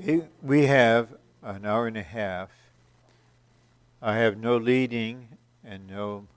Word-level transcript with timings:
We 0.00 0.66
have 0.66 1.16
an 1.42 1.66
hour 1.66 1.88
and 1.88 1.96
a 1.96 2.04
half. 2.04 2.50
I 4.00 4.14
have 4.14 4.38
no 4.38 4.56
leading 4.56 5.26
and 5.64 5.88
no 5.88 6.28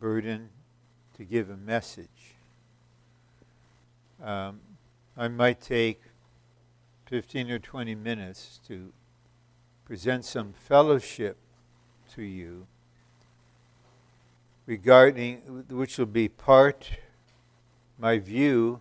burden 0.00 0.48
to 1.18 1.24
give 1.24 1.50
a 1.50 1.58
message. 1.58 2.36
Um, 4.22 4.60
I 5.14 5.28
might 5.28 5.60
take 5.60 6.00
15 7.04 7.50
or 7.50 7.58
20 7.58 7.94
minutes 7.96 8.60
to 8.66 8.94
present 9.84 10.24
some 10.24 10.54
fellowship 10.54 11.36
to 12.14 12.22
you 12.22 12.66
regarding 14.64 15.64
which 15.68 15.98
will 15.98 16.06
be 16.06 16.28
part 16.28 16.92
my 17.98 18.18
view 18.18 18.80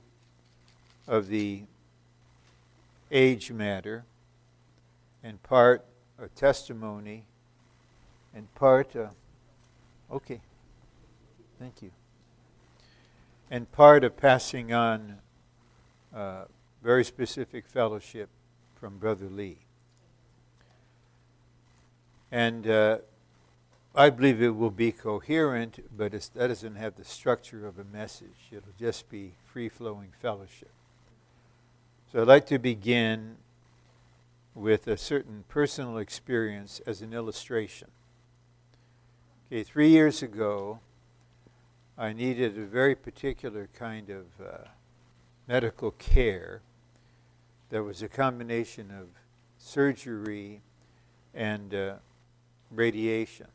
of 1.06 1.28
the 1.28 1.64
age 3.14 3.52
matter 3.52 4.06
and 5.24 5.42
part 5.44 5.86
a 6.20 6.28
testimony 6.30 7.26
and 8.34 8.54
part 8.56 8.96
a, 8.96 9.12
okay 10.12 10.42
thank 11.60 11.82
you 11.82 11.92
and 13.52 13.72
part 13.72 14.04
of 14.04 14.18
passing 14.18 14.74
on 14.74 15.20
uh, 16.14 16.46
very 16.84 17.06
specific 17.06 17.68
fellowship 17.68 18.30
from 18.76 18.98
brother 18.98 19.30
lee 19.30 19.60
and 22.32 22.68
uh, 22.68 22.98
I 23.96 24.10
believe 24.10 24.42
it 24.42 24.56
will 24.56 24.72
be 24.72 24.92
coherent, 24.92 25.86
but 25.96 26.14
that 26.14 26.34
doesn't 26.34 26.78
have 26.78 26.96
the 26.96 27.06
structure 27.06 27.68
of 27.68 27.78
a 27.78 27.84
message. 27.84 28.50
It'll 28.52 28.74
just 28.80 29.08
be 29.08 29.36
free 29.46 29.70
flowing 29.70 30.10
fellowship. 30.20 30.72
So 32.14 32.22
I'd 32.22 32.28
like 32.28 32.46
to 32.48 32.60
begin 32.60 33.38
with 34.54 34.88
a 34.88 34.98
certain 34.98 35.46
personal 35.48 35.98
experience 35.98 36.80
as 36.86 37.02
an 37.02 37.12
illustration. 37.12 37.88
Okay, 39.48 39.64
three 39.64 39.90
years 39.90 40.22
ago, 40.22 40.80
I 41.98 42.14
needed 42.14 42.56
a 42.56 42.66
very 42.66 42.94
particular 42.94 43.68
kind 43.74 44.12
of 44.12 44.26
uh, 44.40 44.58
medical 45.48 45.90
care 45.90 46.62
that 47.72 47.82
was 47.82 48.04
a 48.04 48.08
combination 48.08 48.92
of 48.92 49.08
surgery 49.58 50.62
and 51.34 51.74
uh, 51.74 51.94
radiation. 52.70 53.48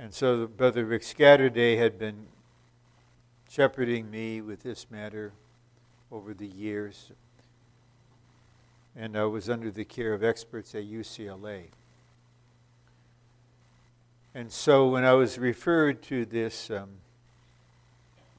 And 0.00 0.12
so 0.12 0.48
Brother 0.48 0.84
Rick 0.84 1.02
Scatterday 1.02 1.78
had 1.78 1.96
been 1.96 2.26
shepherding 3.48 4.10
me 4.10 4.40
with 4.40 4.64
this 4.64 4.90
matter 4.90 5.32
over 6.10 6.34
the 6.34 6.46
years. 6.46 7.10
And 8.94 9.16
I 9.16 9.24
was 9.24 9.50
under 9.50 9.70
the 9.70 9.84
care 9.84 10.14
of 10.14 10.24
experts 10.24 10.74
at 10.74 10.84
UCLA. 10.84 11.64
And 14.34 14.52
so 14.52 14.88
when 14.88 15.04
I 15.04 15.14
was 15.14 15.38
referred 15.38 16.02
to 16.04 16.24
this 16.24 16.70
um, 16.70 16.88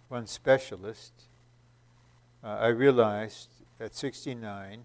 one 0.09 0.27
specialist, 0.27 1.11
uh, 2.43 2.57
I 2.59 2.67
realized 2.67 3.49
at 3.79 3.95
69 3.95 4.83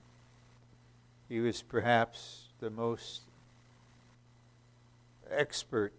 he 1.29 1.41
was 1.41 1.63
perhaps 1.63 2.49
the 2.61 2.71
most 2.71 3.23
expert 5.31 5.93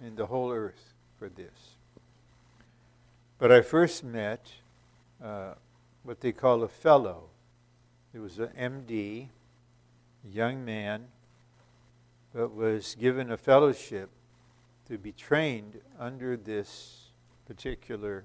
in 0.00 0.16
the 0.16 0.26
whole 0.26 0.50
earth 0.50 0.94
for 1.18 1.28
this. 1.28 1.76
But 3.38 3.52
I 3.52 3.60
first 3.60 4.02
met 4.02 4.46
uh, 5.22 5.54
what 6.08 6.22
they 6.22 6.32
call 6.32 6.62
a 6.62 6.68
fellow. 6.68 7.24
It 8.14 8.20
was 8.20 8.38
an 8.38 8.48
MD, 8.58 9.28
a 10.24 10.34
young 10.34 10.64
man, 10.64 11.08
but 12.32 12.54
was 12.54 12.96
given 12.98 13.30
a 13.30 13.36
fellowship 13.36 14.08
to 14.88 14.96
be 14.96 15.12
trained 15.12 15.82
under 15.98 16.34
this 16.34 17.10
particular 17.46 18.24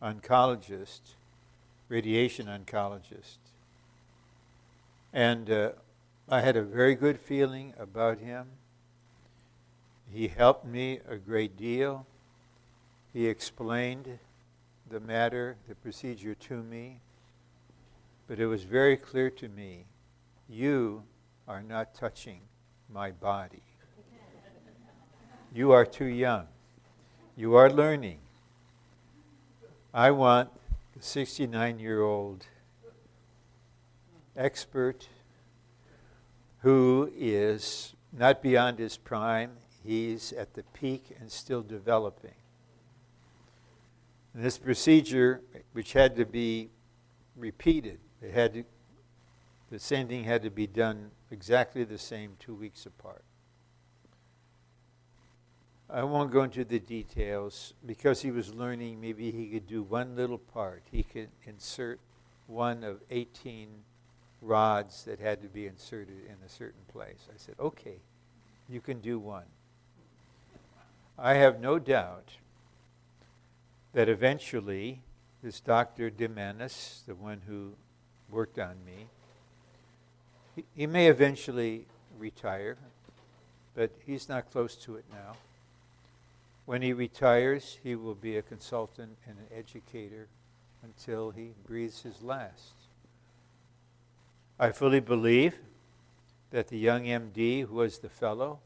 oncologist, 0.00 1.00
radiation 1.88 2.46
oncologist. 2.46 3.38
And 5.12 5.50
uh, 5.50 5.70
I 6.28 6.40
had 6.40 6.56
a 6.56 6.62
very 6.62 6.94
good 6.94 7.18
feeling 7.18 7.74
about 7.80 8.20
him. 8.20 8.46
He 10.08 10.28
helped 10.28 10.64
me 10.64 11.00
a 11.08 11.16
great 11.16 11.56
deal. 11.56 12.06
He 13.12 13.26
explained 13.26 14.20
the 14.90 15.00
matter, 15.00 15.56
the 15.68 15.74
procedure 15.74 16.34
to 16.34 16.62
me. 16.62 17.00
But 18.26 18.38
it 18.38 18.46
was 18.46 18.64
very 18.64 18.96
clear 18.96 19.30
to 19.30 19.48
me 19.48 19.86
you 20.48 21.02
are 21.46 21.62
not 21.62 21.94
touching 21.94 22.40
my 22.92 23.10
body. 23.10 23.62
You 25.52 25.72
are 25.72 25.86
too 25.86 26.06
young. 26.06 26.46
You 27.36 27.54
are 27.54 27.70
learning. 27.70 28.18
I 29.94 30.10
want 30.10 30.50
the 30.96 31.02
69 31.02 31.78
year 31.78 32.02
old 32.02 32.46
expert 34.36 35.08
who 36.60 37.10
is 37.16 37.94
not 38.12 38.42
beyond 38.42 38.78
his 38.78 38.96
prime 38.96 39.52
He's 39.86 40.32
at 40.32 40.54
the 40.54 40.64
peak 40.64 41.16
and 41.20 41.30
still 41.30 41.62
developing. 41.62 42.34
And 44.36 44.44
this 44.44 44.58
procedure, 44.58 45.40
which 45.72 45.94
had 45.94 46.14
to 46.16 46.26
be 46.26 46.68
repeated, 47.36 48.00
it 48.20 48.34
had 48.34 48.52
to, 48.52 48.64
the 49.70 49.78
same 49.78 50.08
thing 50.08 50.24
had 50.24 50.42
to 50.42 50.50
be 50.50 50.66
done 50.66 51.10
exactly 51.30 51.84
the 51.84 51.96
same 51.96 52.32
two 52.38 52.54
weeks 52.54 52.84
apart. 52.84 53.24
I 55.88 56.02
won't 56.02 56.30
go 56.30 56.42
into 56.42 56.66
the 56.66 56.78
details 56.78 57.72
because 57.86 58.20
he 58.20 58.30
was 58.30 58.52
learning. 58.52 59.00
Maybe 59.00 59.30
he 59.30 59.46
could 59.46 59.66
do 59.66 59.82
one 59.82 60.16
little 60.16 60.36
part. 60.36 60.82
He 60.92 61.02
could 61.02 61.30
insert 61.46 61.98
one 62.46 62.84
of 62.84 63.00
18 63.10 63.68
rods 64.42 65.04
that 65.04 65.18
had 65.18 65.40
to 65.40 65.48
be 65.48 65.66
inserted 65.66 66.26
in 66.26 66.36
a 66.44 66.48
certain 66.50 66.82
place. 66.92 67.26
I 67.30 67.38
said, 67.38 67.54
okay, 67.58 68.00
you 68.68 68.82
can 68.82 69.00
do 69.00 69.18
one. 69.18 69.46
I 71.18 71.34
have 71.34 71.58
no 71.58 71.78
doubt 71.78 72.32
that 73.96 74.10
eventually 74.10 75.00
this 75.42 75.58
Dr. 75.58 76.10
Demanes, 76.10 77.00
the 77.06 77.14
one 77.14 77.40
who 77.46 77.72
worked 78.30 78.58
on 78.58 78.76
me, 78.84 79.06
he, 80.54 80.64
he 80.74 80.86
may 80.86 81.06
eventually 81.06 81.86
retire, 82.18 82.76
but 83.74 83.90
he's 84.04 84.28
not 84.28 84.50
close 84.52 84.76
to 84.76 84.96
it 84.96 85.06
now. 85.10 85.36
When 86.66 86.82
he 86.82 86.92
retires, 86.92 87.78
he 87.82 87.94
will 87.94 88.14
be 88.14 88.36
a 88.36 88.42
consultant 88.42 89.16
and 89.26 89.38
an 89.38 89.58
educator 89.58 90.28
until 90.82 91.30
he 91.30 91.54
breathes 91.66 92.02
his 92.02 92.20
last. 92.20 92.74
I 94.58 94.72
fully 94.72 95.00
believe 95.00 95.54
that 96.50 96.68
the 96.68 96.76
young 96.76 97.04
MD 97.04 97.64
who 97.64 97.76
was 97.76 98.00
the 98.00 98.10
fellow 98.10 98.58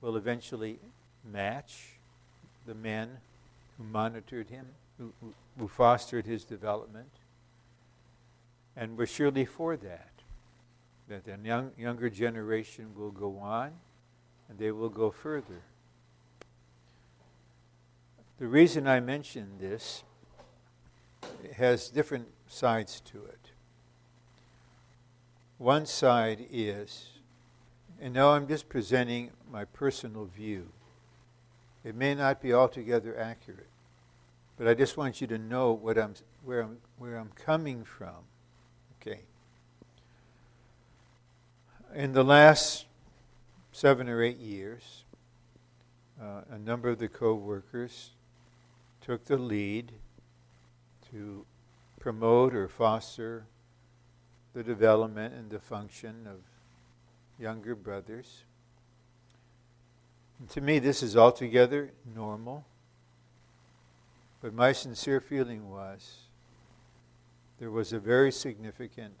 will 0.00 0.16
eventually 0.16 0.80
match 1.24 2.00
the 2.66 2.74
men 2.74 3.18
who 3.82 3.88
monitored 3.88 4.48
him, 4.48 4.66
who, 4.98 5.12
who, 5.58 5.68
fostered 5.68 6.26
his 6.26 6.44
development. 6.44 7.10
And 8.76 8.96
we're 8.96 9.06
surely 9.06 9.44
for 9.44 9.76
that, 9.76 10.10
that 11.08 11.24
the 11.24 11.36
young, 11.44 11.72
younger 11.76 12.08
generation 12.08 12.90
will 12.96 13.10
go 13.10 13.38
on 13.38 13.72
and 14.48 14.58
they 14.58 14.70
will 14.70 14.88
go 14.88 15.10
further. 15.10 15.62
The 18.38 18.46
reason 18.46 18.86
I 18.86 19.00
mention 19.00 19.58
this 19.60 20.04
has 21.56 21.88
different 21.88 22.28
sides 22.48 23.00
to 23.12 23.24
it. 23.24 23.50
One 25.58 25.86
side 25.86 26.46
is, 26.50 27.10
and 28.00 28.12
now 28.12 28.30
I'm 28.30 28.48
just 28.48 28.68
presenting 28.68 29.30
my 29.50 29.64
personal 29.64 30.24
view. 30.24 30.68
It 31.84 31.94
may 31.94 32.14
not 32.14 32.40
be 32.40 32.52
altogether 32.52 33.18
accurate, 33.18 33.68
but 34.56 34.68
I 34.68 34.74
just 34.74 34.96
want 34.96 35.20
you 35.20 35.26
to 35.28 35.38
know 35.38 35.72
what 35.72 35.98
I'm, 35.98 36.14
where, 36.44 36.62
I'm, 36.62 36.78
where 36.98 37.16
I'm 37.16 37.30
coming 37.34 37.84
from. 37.84 38.26
Okay. 39.00 39.20
In 41.94 42.12
the 42.12 42.24
last 42.24 42.86
seven 43.72 44.08
or 44.08 44.22
eight 44.22 44.38
years, 44.38 45.04
uh, 46.20 46.42
a 46.50 46.58
number 46.58 46.88
of 46.88 46.98
the 46.98 47.08
co 47.08 47.34
workers 47.34 48.10
took 49.00 49.24
the 49.24 49.36
lead 49.36 49.92
to 51.10 51.44
promote 51.98 52.54
or 52.54 52.68
foster 52.68 53.46
the 54.54 54.62
development 54.62 55.34
and 55.34 55.50
the 55.50 55.58
function 55.58 56.26
of 56.26 56.38
younger 57.38 57.74
brothers. 57.74 58.44
And 60.38 60.48
to 60.50 60.60
me, 60.60 60.78
this 60.78 61.02
is 61.02 61.16
altogether 61.16 61.92
normal. 62.14 62.64
But 64.42 64.54
my 64.54 64.72
sincere 64.72 65.20
feeling 65.20 65.70
was 65.70 66.16
there 67.60 67.70
was 67.70 67.92
a 67.92 68.00
very 68.00 68.32
significant 68.32 69.14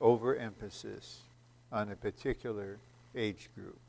overemphasis 0.00 1.22
on 1.72 1.90
a 1.90 1.96
particular 1.96 2.78
age 3.16 3.50
group. 3.56 3.80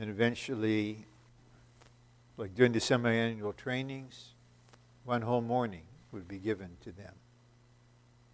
And 0.00 0.08
eventually, 0.08 1.04
like 2.38 2.54
during 2.54 2.72
the 2.72 2.80
semi-annual 2.80 3.52
trainings, 3.52 4.30
one 5.04 5.20
whole 5.20 5.42
morning 5.42 5.82
would 6.10 6.26
be 6.26 6.38
given 6.38 6.78
to 6.84 6.92
them 6.92 7.12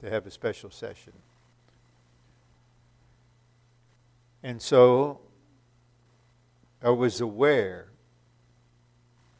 to 0.00 0.08
have 0.08 0.26
a 0.26 0.30
special 0.30 0.70
session. 0.70 1.14
And 4.44 4.62
so 4.62 5.22
I 6.80 6.90
was 6.90 7.20
aware 7.20 7.88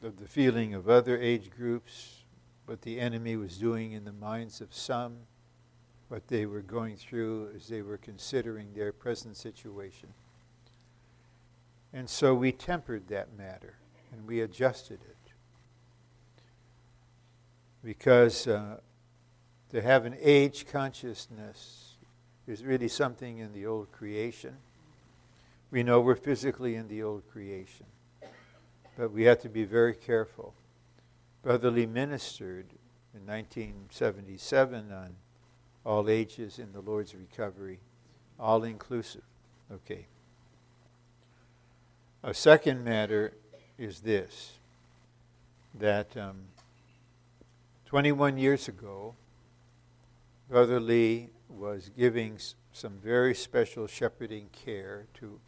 of 0.05 0.19
the 0.19 0.29
feeling 0.29 0.75
of 0.75 0.89
other 0.89 1.19
age 1.19 1.51
groups, 1.51 2.25
what 2.67 2.83
the 2.83 3.01
enemy 3.01 3.37
was 3.37 3.56
doing 3.59 3.93
in 3.93 4.05
the 4.05 4.12
minds 4.12 4.61
of 4.61 4.75
some, 4.75 5.17
what 6.09 6.29
they 6.29 6.47
were 6.47 6.61
going 6.61 6.97
through 6.97 7.51
as 7.56 7.69
they 7.69 7.83
were 7.83 7.97
considering 7.97 8.73
their 8.75 8.93
present 8.93 9.37
situation. 9.37 10.11
And 11.93 12.11
so 12.11 12.35
we 12.35 12.53
tempered 12.53 13.09
that 13.09 13.37
matter 13.37 13.77
and 14.12 14.27
we 14.27 14.41
adjusted 14.41 15.01
it. 15.03 15.17
Because 17.83 18.47
uh, 18.47 18.81
to 19.71 19.83
have 19.83 20.05
an 20.05 20.17
age 20.21 20.67
consciousness 20.67 21.97
is 22.47 22.65
really 22.65 22.89
something 22.89 23.39
in 23.39 23.53
the 23.53 23.67
old 23.67 23.91
creation. 23.93 24.56
We 25.71 25.83
know 25.83 26.01
we're 26.01 26.15
physically 26.15 26.77
in 26.77 26.89
the 26.89 27.03
old 27.03 27.29
creation, 27.31 27.87
but 28.96 29.12
we 29.12 29.25
have 29.25 29.41
to 29.41 29.49
be 29.49 29.64
very 29.64 29.94
careful. 29.94 30.55
Brother 31.43 31.70
Lee 31.70 31.87
ministered 31.87 32.67
in 33.14 33.26
1977 33.26 34.93
on 34.93 35.17
all 35.85 36.08
ages 36.08 36.58
in 36.58 36.73
the 36.73 36.81
Lord's 36.81 37.14
recovery, 37.14 37.81
all 38.38 38.64
inclusive. 38.64 39.23
Okay. 39.73 40.06
A 42.23 42.32
second 42.32 42.82
matter 42.82 43.35
is 43.79 44.00
this 44.00 44.55
that 45.79 46.17
um, 46.17 46.37
21 47.87 48.38
years 48.38 48.69
ago, 48.69 49.14
Brother 50.49 50.81
Lee 50.81 51.29
was 51.49 51.91
giving 51.96 52.38
some 52.73 52.99
very 53.02 53.35
special 53.35 53.87
shepherding 53.87 54.49
care 54.52 55.06
to 55.14 55.41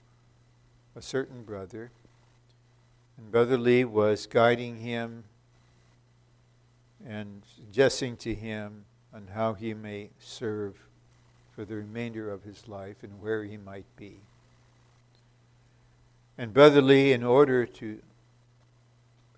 a 0.94 1.02
certain 1.02 1.42
brother. 1.42 1.90
And 3.16 3.30
Brother 3.30 3.56
Lee 3.56 3.84
was 3.84 4.26
guiding 4.26 4.76
him 4.76 5.24
and 7.04 7.42
suggesting 7.54 8.16
to 8.18 8.34
him 8.34 8.84
on 9.14 9.28
how 9.34 9.54
he 9.54 9.72
may 9.72 10.10
serve 10.18 10.76
for 11.54 11.64
the 11.64 11.76
remainder 11.76 12.30
of 12.30 12.42
his 12.42 12.68
life 12.68 12.96
and 13.02 13.20
where 13.20 13.44
he 13.44 13.56
might 13.56 13.86
be. 13.96 14.20
And 16.36 16.52
Brother 16.52 16.82
Lee, 16.82 17.12
in 17.12 17.22
order 17.22 17.64
to 17.64 18.02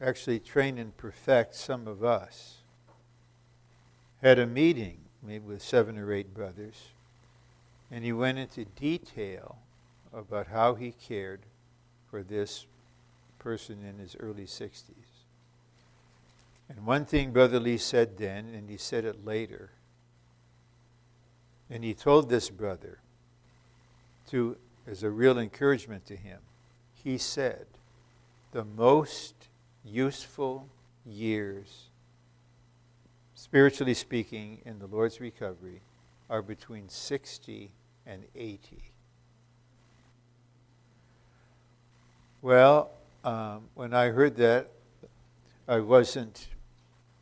actually 0.01 0.41
train 0.41 0.79
and 0.79 0.97
perfect 0.97 1.55
some 1.55 1.87
of 1.87 2.03
us, 2.03 2.57
had 4.21 4.39
a 4.39 4.47
meeting 4.47 4.99
maybe 5.23 5.45
with 5.45 5.63
seven 5.63 5.99
or 5.99 6.13
eight 6.13 6.35
brothers, 6.35 6.91
and 7.91 8.05
he 8.05 8.13
went 8.13 8.39
into 8.39 8.65
detail 8.65 9.59
about 10.13 10.49
how 10.49 10.75
he 10.75 10.93
cared 10.93 11.41
for 12.11 12.23
this 12.23 12.67
person 13.39 13.85
in 13.85 13.99
his 13.99 14.17
early 14.19 14.47
60s. 14.47 14.93
And 16.69 16.85
one 16.85 17.07
thing 17.07 17.33
Brother 17.33 17.59
Lee 17.59 17.79
said 17.79 18.19
then, 18.19 18.55
and 18.55 18.69
he 18.69 18.77
said 18.77 19.05
it 19.05 19.25
later, 19.25 19.71
and 21.71 21.85
he 21.85 21.95
told 21.95 22.29
this 22.29 22.51
brother 22.51 22.99
to 24.31 24.57
as 24.87 25.03
a 25.03 25.11
real 25.11 25.39
encouragement 25.39 26.07
to 26.07 26.17
him 26.17 26.41
he 27.03 27.19
said, 27.19 27.67
the 28.53 28.65
most 28.65 29.35
useful 29.85 30.69
years, 31.07 31.85
spiritually 33.35 33.95
speaking, 33.95 34.61
in 34.65 34.79
the 34.79 34.87
Lord's 34.87 35.21
recovery 35.21 35.81
are 36.29 36.43
between 36.43 36.89
60 36.89 37.71
and 38.07 38.25
80. 38.35 38.93
Well, 42.43 42.91
um, 43.29 43.69
when 43.75 43.93
I 43.93 44.07
heard 44.09 44.37
that, 44.37 44.71
I 45.67 45.81
wasn't 45.81 46.49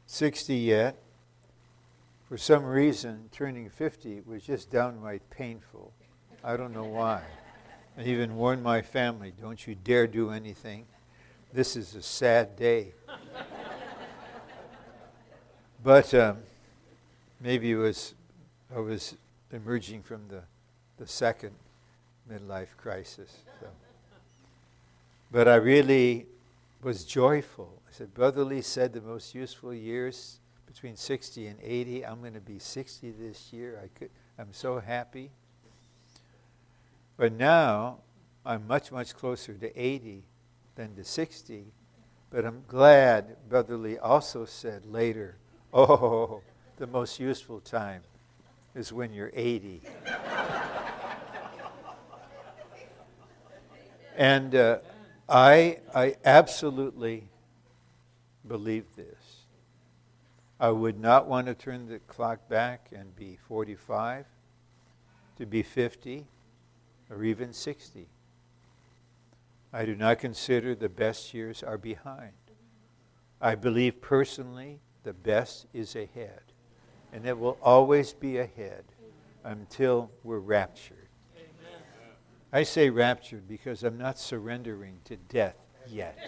60 0.07 0.55
yet. 0.55 0.97
For 2.29 2.39
some 2.39 2.65
reason, 2.65 3.29
turning 3.33 3.69
50 3.69 4.23
was 4.25 4.45
just 4.45 4.71
downright 4.71 5.29
painful. 5.31 5.93
I 6.45 6.57
don't 6.57 6.73
know 6.73 6.85
why. 6.85 7.23
I 7.99 8.03
even 8.03 8.37
warned 8.37 8.63
my 8.63 8.83
family 8.83 9.33
don't 9.41 9.67
you 9.67 9.75
dare 9.75 10.07
do 10.07 10.31
anything. 10.31 10.87
This 11.53 11.75
is 11.75 11.97
a 11.97 12.03
sad 12.03 12.57
day. 12.57 12.93
but 15.83 16.15
um, 16.15 16.39
maybe 17.41 17.73
it 17.73 17.77
was, 17.77 18.15
I 18.75 18.79
was 18.79 19.17
emerging 19.51 20.03
from 20.03 20.29
the, 20.29 20.43
the 20.99 21.07
second 21.09 21.55
midlife 22.31 22.77
crisis. 22.77 23.39
So. 23.61 23.67
But 25.31 25.49
I 25.49 25.57
really 25.57 26.27
was 26.83 27.05
joyful. 27.05 27.83
I 27.89 27.93
said, 27.93 28.15
Brother 28.15 28.45
Lee 28.45 28.63
said 28.63 28.93
the 28.93 29.01
most 29.01 29.35
useful 29.35 29.75
years 29.75 30.39
between 30.67 30.97
60 30.97 31.47
and 31.47 31.59
80. 31.63 32.05
I'm 32.07 32.21
going 32.21 32.35
to 32.35 32.41
be 32.41 32.59
60 32.59 33.13
this 33.13 33.53
year. 33.53 33.81
I 33.83 33.89
could, 33.99 34.11
I'm 34.39 34.53
so 34.53 34.79
happy. 34.79 35.31
But 37.17 37.33
now 37.33 37.99
I'm 38.45 38.67
much, 38.67 38.93
much 38.93 39.15
closer 39.15 39.55
to 39.55 39.81
80 39.81 40.23
than 40.75 40.95
to 40.95 41.05
60. 41.05 41.73
But 42.31 42.45
I'm 42.45 42.63
glad 42.69 43.37
Brother 43.49 43.77
Lee 43.77 43.99
also 43.99 44.45
said 44.45 44.85
later, 44.87 45.37
oh, 45.75 46.43
the 46.77 46.87
most 46.87 47.19
useful 47.19 47.61
time 47.61 48.03
is 48.75 48.93
when 48.93 49.13
you're 49.13 49.31
80. 49.35 49.81
and 54.17 54.55
uh, 54.55 54.79
I, 55.29 55.79
I 55.95 56.17
absolutely 56.25 57.29
believe 58.47 58.85
this. 58.95 59.47
I 60.59 60.71
would 60.71 60.99
not 60.99 61.27
want 61.27 61.49
to 61.49 61.55
turn 61.55 61.89
the 61.89 61.99
clock 61.99 62.49
back 62.49 62.89
and 62.93 63.15
be 63.15 63.37
45, 63.49 64.25
to 65.39 65.47
be 65.47 65.63
50, 65.63 66.27
or 67.11 67.25
even 67.25 67.53
60. 67.53 68.09
I 69.73 69.85
do 69.85 69.95
not 69.95 70.19
consider 70.19 70.75
the 70.75 70.89
best 70.89 71.35
years 71.35 71.63
are 71.63 71.77
behind. 71.77 72.33
I 73.41 73.55
believe 73.55 74.01
personally 74.01 74.81
the 75.03 75.13
best 75.13 75.67
is 75.75 75.95
ahead. 75.95 76.41
And 77.13 77.27
it 77.27 77.39
will 77.39 77.59
always 77.63 78.13
be 78.13 78.39
ahead 78.39 78.85
until 79.45 80.11
we're 80.25 80.39
raptured. 80.39 81.06
I 82.57 82.63
say 82.63 82.89
raptured 82.89 83.47
because 83.47 83.83
I'm 83.83 83.99
not 83.99 84.19
surrendering 84.19 85.01
to 85.05 85.17
death 85.17 85.57
yet. 85.87 86.19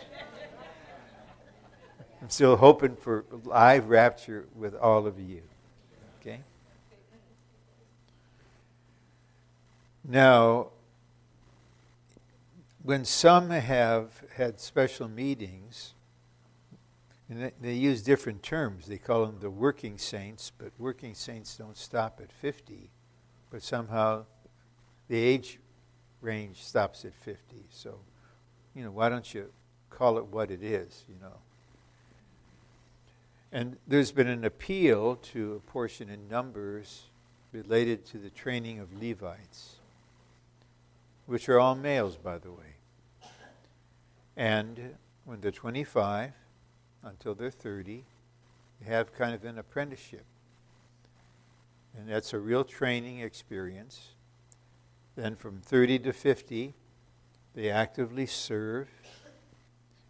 I'm 2.20 2.28
still 2.28 2.54
hoping 2.54 2.97
for 2.97 3.25
live 3.44 3.88
rapture 3.88 4.47
with 4.54 4.75
all 4.75 5.06
of 5.06 5.18
you. 5.18 5.40
Okay? 6.20 6.40
Now, 10.04 10.66
when 12.82 13.06
some 13.06 13.49
have 13.49 14.23
had 14.37 14.61
special 14.61 15.08
meetings, 15.08 15.94
and 17.30 17.44
they, 17.44 17.52
they, 17.58 17.73
use 17.73 18.02
different 18.02 18.42
terms. 18.42 18.85
They 18.85 18.99
call 18.99 19.25
them 19.25 19.38
the 19.40 19.49
working 19.49 19.97
saints, 19.97 20.52
but 20.58 20.73
working 20.76 21.14
saints 21.14 21.56
don't 21.56 21.78
stop 21.78 22.20
at 22.23 22.30
50, 22.30 22.90
but 23.49 23.62
somehow 23.62 24.26
the 25.08 25.16
age 25.16 25.58
range 26.20 26.62
stops 26.62 27.04
at 27.04 27.14
50. 27.14 27.56
So, 27.70 27.98
you 28.75 28.84
know, 28.84 28.90
why 28.90 29.08
don't 29.08 29.32
you 29.34 29.50
call 29.90 30.18
it 30.18 30.26
what 30.26 30.50
it 30.50 30.62
is, 30.62 31.04
you 31.08 31.16
know? 31.20 31.34
And 33.50 33.78
there's 33.87 34.12
been 34.12 34.28
an 34.28 34.44
appeal 34.44 35.16
to 35.32 35.54
a 35.54 35.70
portion 35.70 36.10
in 36.10 36.28
Numbers 36.28 37.04
related 37.52 38.04
to 38.06 38.18
the 38.18 38.30
training 38.30 38.78
of 38.78 39.02
Levites 39.02 39.78
which 41.28 41.46
are 41.50 41.60
all 41.60 41.75
males, 41.75 42.16
by 42.16 42.38
the 42.38 42.50
way. 42.50 42.76
And 44.34 44.94
when 45.26 45.42
they're 45.42 45.50
25 45.50 46.32
until 47.02 47.34
they're 47.34 47.50
30, 47.50 48.02
they 48.80 48.90
have 48.90 49.12
kind 49.12 49.34
of 49.34 49.44
an 49.44 49.58
apprenticeship. 49.58 50.25
And 51.94 52.08
that's 52.08 52.32
a 52.32 52.38
real 52.38 52.64
training 52.64 53.20
experience. 53.20 54.12
Then 55.18 55.34
from 55.34 55.58
30 55.58 55.98
to 55.98 56.12
50, 56.12 56.75
they 57.56 57.70
actively 57.70 58.25
serve. 58.25 58.87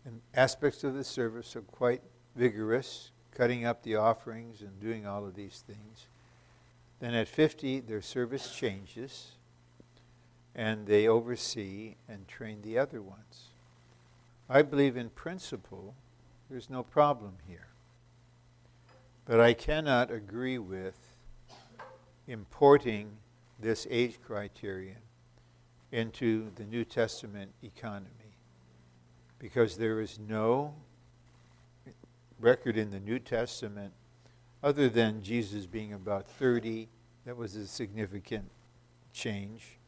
And 0.05 0.21
aspects 0.35 0.85
of 0.85 0.93
the 0.93 1.03
service 1.03 1.57
are 1.57 1.63
quite 1.63 2.03
vigorous, 2.37 3.11
cutting 3.33 3.65
up 3.65 3.83
the 3.83 3.97
offerings 3.97 4.61
and 4.61 4.79
doing 4.79 5.07
all 5.07 5.25
of 5.25 5.35
these 5.35 5.65
things. 5.67 6.09
Then 7.01 7.15
at 7.15 7.27
50, 7.27 7.81
their 7.81 8.03
service 8.03 8.55
changes 8.55 9.33
and 10.55 10.87
they 10.87 11.09
oversee 11.09 11.95
and 12.07 12.29
train 12.29 12.61
the 12.61 12.77
other 12.77 13.01
ones. 13.01 13.49
I 14.47 14.61
believe 14.61 14.99
in 14.99 15.09
principle, 15.09 15.95
there's 16.51 16.69
no 16.69 16.83
problem 16.83 17.37
here. 17.47 17.69
But 19.25 19.41
I 19.41 19.55
cannot 19.55 20.11
agree 20.11 20.59
with 20.59 20.99
importing 22.27 23.17
this 23.59 23.87
age 23.91 24.19
criterion 24.25 24.99
into 25.91 26.51
the 26.57 26.65
New 26.65 26.85
Testament 26.85 27.53
economy 27.63 28.37
because 29.39 29.77
there 29.77 30.01
is 30.01 30.19
no 30.19 30.75
record 32.41 32.77
in 32.77 32.91
the 32.91 33.01
New 33.01 33.19
Testament 33.19 33.93
other 34.63 34.89
than 34.89 35.23
Jesus 35.23 35.67
being 35.67 35.93
about 35.93 36.29
30. 36.29 36.89
That 37.25 37.37
was 37.37 37.57
a 37.57 37.67
significant 37.67 38.51
change. 39.13 39.79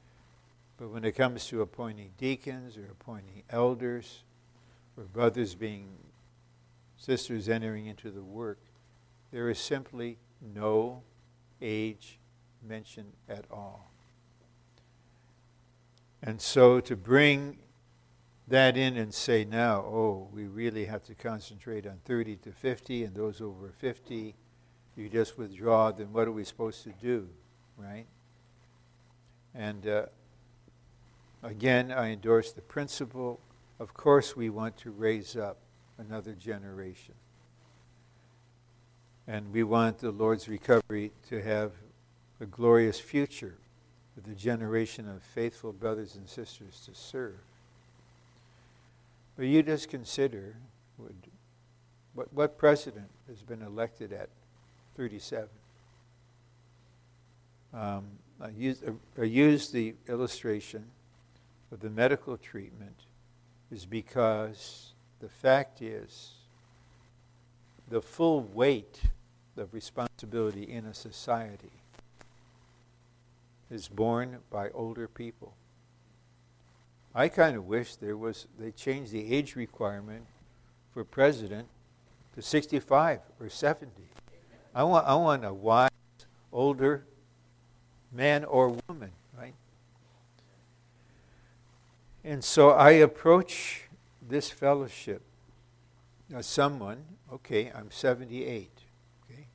But 0.76 0.90
when 0.90 1.04
it 1.04 1.12
comes 1.12 1.46
to 1.48 1.62
appointing 1.62 2.12
deacons 2.16 2.76
or 2.76 2.86
appointing 2.90 3.42
elders 3.50 4.24
or 4.96 5.04
brothers 5.04 5.54
being 5.54 5.88
sisters 6.96 7.48
entering 7.48 7.86
into 7.86 8.10
the 8.10 8.22
work, 8.22 8.58
there 9.30 9.50
is 9.50 9.58
simply 9.58 10.18
no 10.40 11.02
age 11.60 12.19
mentioned 12.62 13.12
at 13.28 13.44
all. 13.50 13.90
And 16.22 16.40
so 16.40 16.80
to 16.80 16.96
bring 16.96 17.58
that 18.48 18.76
in 18.76 18.96
and 18.96 19.14
say 19.14 19.44
now, 19.44 19.78
oh, 19.78 20.28
we 20.32 20.44
really 20.44 20.84
have 20.84 21.04
to 21.06 21.14
concentrate 21.14 21.86
on 21.86 21.98
30 22.04 22.36
to 22.36 22.52
50 22.52 23.04
and 23.04 23.14
those 23.14 23.40
over 23.40 23.72
50, 23.78 24.34
you 24.96 25.08
just 25.08 25.38
withdraw, 25.38 25.92
then 25.92 26.12
what 26.12 26.28
are 26.28 26.32
we 26.32 26.44
supposed 26.44 26.82
to 26.84 26.92
do, 27.00 27.28
right? 27.76 28.06
And 29.54 29.86
uh, 29.86 30.06
again, 31.42 31.90
I 31.90 32.10
endorse 32.10 32.52
the 32.52 32.60
principle. 32.60 33.40
Of 33.78 33.94
course, 33.94 34.36
we 34.36 34.50
want 34.50 34.76
to 34.78 34.90
raise 34.90 35.36
up 35.36 35.58
another 35.96 36.32
generation. 36.32 37.14
And 39.26 39.52
we 39.52 39.62
want 39.62 39.98
the 39.98 40.10
Lord's 40.10 40.48
recovery 40.48 41.12
to 41.28 41.40
have 41.40 41.72
a 42.40 42.46
glorious 42.46 42.98
future 42.98 43.54
with 44.16 44.26
a 44.26 44.34
generation 44.34 45.08
of 45.08 45.22
faithful 45.22 45.72
brothers 45.72 46.16
and 46.16 46.28
sisters 46.28 46.82
to 46.86 46.94
serve. 46.94 47.38
But 49.36 49.46
you 49.46 49.62
just 49.62 49.88
consider 49.88 50.56
would, 50.98 51.14
what, 52.14 52.32
what 52.32 52.58
president 52.58 53.08
has 53.28 53.42
been 53.42 53.62
elected 53.62 54.12
at 54.12 54.28
37? 54.96 55.48
Um, 57.72 58.04
I, 58.40 58.48
use, 58.48 58.82
I 59.18 59.24
use 59.24 59.70
the 59.70 59.94
illustration 60.08 60.86
of 61.70 61.80
the 61.80 61.90
medical 61.90 62.36
treatment 62.36 62.96
is 63.70 63.86
because 63.86 64.92
the 65.20 65.28
fact 65.28 65.80
is 65.80 66.32
the 67.88 68.02
full 68.02 68.42
weight 68.42 69.02
of 69.56 69.72
responsibility 69.72 70.64
in 70.64 70.86
a 70.86 70.94
society 70.94 71.70
is 73.70 73.88
borne 73.88 74.38
by 74.50 74.70
older 74.70 75.06
people. 75.06 75.54
I 77.14 77.28
kind 77.28 77.56
of 77.56 77.66
wish 77.66 77.96
there 77.96 78.16
was 78.16 78.46
they 78.58 78.70
changed 78.70 79.12
the 79.12 79.32
age 79.34 79.56
requirement 79.56 80.26
for 80.92 81.04
president 81.04 81.68
to 82.34 82.42
65 82.42 83.20
or 83.40 83.48
70. 83.48 83.90
I 84.74 84.84
want 84.84 85.06
I 85.06 85.14
want 85.14 85.44
a 85.44 85.52
wise 85.52 85.90
older 86.52 87.04
man 88.12 88.44
or 88.44 88.76
woman, 88.88 89.10
right? 89.36 89.54
And 92.24 92.44
so 92.44 92.70
I 92.70 92.90
approach 92.92 93.82
this 94.20 94.50
fellowship 94.50 95.22
as 96.32 96.46
someone, 96.46 97.04
okay, 97.32 97.72
I'm 97.74 97.90
78. 97.90 98.70
Okay, 99.24 99.46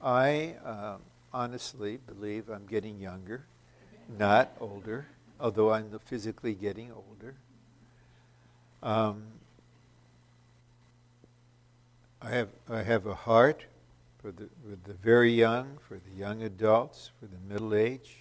I 0.00 0.56
um, 0.64 1.02
honestly 1.34 1.98
believe 2.06 2.48
I'm 2.48 2.64
getting 2.64 3.00
younger, 3.00 3.44
not 4.18 4.56
older, 4.60 5.08
although 5.40 5.72
I'm 5.72 5.98
physically 6.04 6.54
getting 6.54 6.92
older. 6.92 7.34
Um, 8.82 9.24
I 12.22 12.30
have 12.30 12.48
I 12.70 12.82
have 12.82 13.06
a 13.06 13.14
heart 13.14 13.64
for 14.22 14.30
the 14.30 14.48
for 14.62 14.76
the 14.88 14.94
very 14.94 15.32
young, 15.32 15.78
for 15.86 15.98
the 15.98 16.16
young 16.16 16.42
adults, 16.42 17.10
for 17.18 17.26
the 17.26 17.52
middle 17.52 17.74
age. 17.74 18.18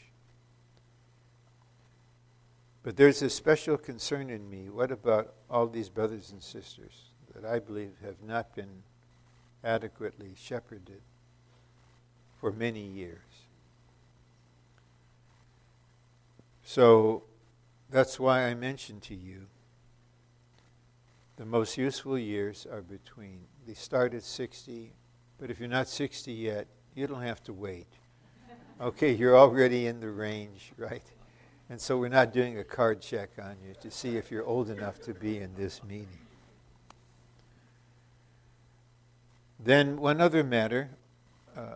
But 2.82 2.98
there's 2.98 3.22
a 3.22 3.30
special 3.30 3.78
concern 3.78 4.30
in 4.30 4.50
me. 4.50 4.70
What 4.70 4.92
about 4.92 5.36
all 5.50 5.68
these 5.68 5.88
brothers 5.88 6.32
and 6.32 6.42
sisters 6.42 7.12
that 7.34 7.46
I 7.46 7.60
believe 7.60 7.92
have 8.04 8.22
not 8.26 8.54
been 8.56 8.84
adequately 9.64 10.34
shepherded 10.36 11.02
for 12.44 12.52
many 12.52 12.82
years? 12.82 13.22
So 16.62 17.24
that's 17.90 18.20
why 18.20 18.44
I 18.44 18.54
mentioned 18.54 19.02
to 19.04 19.16
you 19.16 19.46
the 21.38 21.46
most 21.46 21.78
useful 21.78 22.20
years 22.20 22.68
are 22.70 22.82
between, 22.82 23.40
they 23.66 23.74
start 23.74 24.14
at 24.14 24.24
60, 24.24 24.92
but 25.40 25.52
if 25.52 25.58
you're 25.58 25.70
not 25.70 25.88
60 25.88 26.34
yet, 26.34 26.68
you 26.94 27.08
don't 27.08 27.22
have 27.22 27.42
to 27.44 27.54
wait. 27.54 27.88
Okay, 28.82 29.14
you're 29.14 29.38
already 29.38 29.88
in 29.88 30.02
the 30.02 30.10
range, 30.10 30.74
right? 30.78 31.14
And 31.70 31.80
so 31.80 31.98
we're 31.98 32.10
not 32.10 32.34
doing 32.34 32.60
a 32.60 32.64
card 32.66 33.00
check 33.02 33.30
on 33.42 33.56
you 33.66 33.74
to 33.80 33.90
see 33.90 34.18
if 34.18 34.30
you're 34.30 34.46
old 34.46 34.70
enough 34.70 35.00
to 35.04 35.14
be 35.14 35.40
in 35.40 35.56
this 35.56 35.82
meeting. 35.82 36.20
Then, 39.58 39.96
one 39.96 40.20
other 40.20 40.44
matter, 40.44 40.90
uh, 41.56 41.76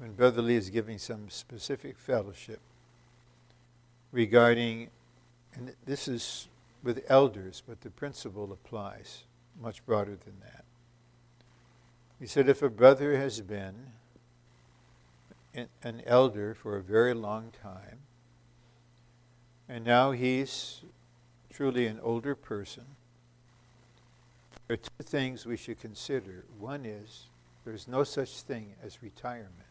when 0.00 0.12
Brother 0.14 0.40
Lee 0.40 0.56
is 0.56 0.70
giving 0.70 0.96
some 0.96 1.28
specific 1.28 1.98
fellowship 1.98 2.60
regarding, 4.12 4.88
and 5.54 5.74
this 5.84 6.08
is 6.08 6.48
with 6.82 7.04
elders, 7.08 7.62
but 7.68 7.82
the 7.82 7.90
principle 7.90 8.50
applies 8.50 9.24
much 9.60 9.84
broader 9.84 10.16
than 10.24 10.40
that. 10.40 10.64
He 12.18 12.26
said 12.26 12.48
if 12.48 12.62
a 12.62 12.70
brother 12.70 13.18
has 13.18 13.42
been 13.42 13.74
an 15.54 16.02
elder 16.06 16.54
for 16.54 16.78
a 16.78 16.82
very 16.82 17.12
long 17.12 17.52
time, 17.62 17.98
and 19.68 19.84
now 19.84 20.12
he's 20.12 20.80
truly 21.52 21.86
an 21.86 22.00
older 22.02 22.34
person. 22.34 22.84
There 24.66 24.74
are 24.74 24.78
two 24.78 25.04
things 25.04 25.44
we 25.44 25.58
should 25.58 25.78
consider. 25.78 26.46
One 26.58 26.86
is 26.86 27.26
there's 27.66 27.86
no 27.86 28.02
such 28.02 28.40
thing 28.40 28.76
as 28.82 29.02
retirement. 29.02 29.69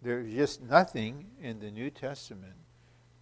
There's 0.00 0.32
just 0.32 0.62
nothing 0.62 1.26
in 1.40 1.58
the 1.58 1.70
New 1.70 1.90
Testament 1.90 2.54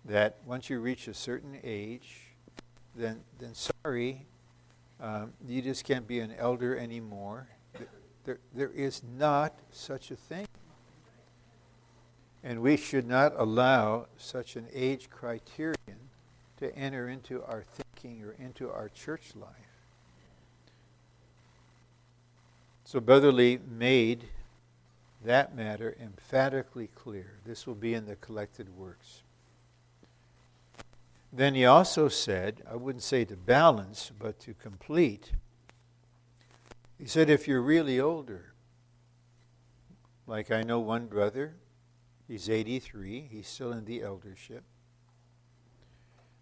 that 0.04 0.38
once 0.44 0.68
you 0.68 0.78
reach 0.78 1.08
a 1.08 1.14
certain 1.14 1.58
age, 1.64 2.18
then, 2.94 3.22
then 3.38 3.54
sorry, 3.54 4.26
um, 5.00 5.32
you 5.46 5.62
just 5.62 5.84
can't 5.84 6.06
be 6.06 6.20
an 6.20 6.34
elder 6.38 6.76
anymore. 6.76 7.48
There, 8.24 8.38
there 8.54 8.70
is 8.70 9.02
not 9.16 9.58
such 9.70 10.10
a 10.10 10.16
thing. 10.16 10.46
And 12.42 12.60
we 12.60 12.76
should 12.76 13.06
not 13.06 13.32
allow 13.36 14.06
such 14.16 14.56
an 14.56 14.68
age 14.72 15.10
criterion 15.10 15.76
to 16.58 16.74
enter 16.74 17.08
into 17.08 17.42
our 17.42 17.64
thinking 17.64 18.22
or 18.22 18.32
into 18.32 18.70
our 18.70 18.88
church 18.88 19.32
life. 19.34 19.50
So 22.84 23.00
Brother 23.00 23.32
Lee 23.32 23.58
made 23.68 24.28
that 25.26 25.54
matter 25.54 25.96
emphatically 26.00 26.88
clear. 26.94 27.38
This 27.44 27.66
will 27.66 27.74
be 27.74 27.94
in 27.94 28.06
the 28.06 28.16
collected 28.16 28.76
works. 28.76 29.22
Then 31.32 31.54
he 31.54 31.66
also 31.66 32.08
said, 32.08 32.62
I 32.70 32.76
wouldn't 32.76 33.02
say 33.02 33.24
to 33.26 33.36
balance, 33.36 34.10
but 34.16 34.38
to 34.40 34.54
complete. 34.54 35.32
He 36.98 37.06
said, 37.06 37.28
if 37.28 37.46
you're 37.46 37.60
really 37.60 38.00
older, 38.00 38.54
like 40.26 40.50
I 40.50 40.62
know 40.62 40.80
one 40.80 41.06
brother 41.06 41.56
he's 42.26 42.48
83, 42.48 43.28
he's 43.30 43.48
still 43.48 43.72
in 43.72 43.84
the 43.84 44.02
eldership, 44.02 44.64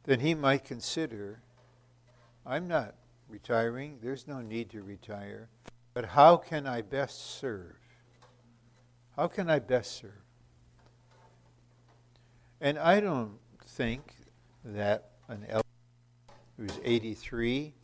then 0.05 0.21
he 0.21 0.35
might 0.35 0.64
consider 0.64 1.41
I'm 2.47 2.69
not 2.69 2.95
retiring, 3.29 3.99
there's 4.03 4.29
no 4.29 4.43
need 4.43 4.69
to 4.71 4.83
retire, 4.83 5.49
but 5.95 6.05
how 6.05 6.37
can 6.37 6.67
I 6.67 6.83
best 6.83 7.38
serve? 7.38 7.84
How 9.16 9.28
can 9.28 9.49
I 9.49 9.61
best 9.61 9.97
serve? 9.97 10.11
And 12.61 12.78
I 12.78 12.99
don't 12.99 13.38
think 13.64 14.02
that 14.64 15.11
an 15.28 15.47
elder 15.49 15.62
who's 16.56 16.80
83 16.83 17.75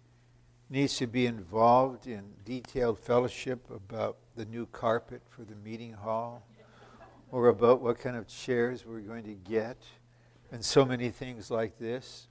needs 0.68 0.96
to 0.96 1.06
be 1.06 1.26
involved 1.26 2.06
in 2.06 2.32
detailed 2.44 2.98
fellowship 2.98 3.70
about 3.70 4.16
the 4.34 4.44
new 4.44 4.66
carpet 4.66 5.22
for 5.28 5.42
the 5.42 5.54
meeting 5.54 5.92
hall 5.92 6.42
or 7.30 7.48
about 7.48 7.80
what 7.80 7.98
kind 8.00 8.16
of 8.16 8.26
chairs 8.26 8.84
we're 8.84 9.00
going 9.00 9.24
to 9.24 9.34
get 9.34 9.76
and 10.50 10.64
so 10.64 10.84
many 10.84 11.10
things 11.10 11.48
like 11.50 11.78
this. 11.78 12.26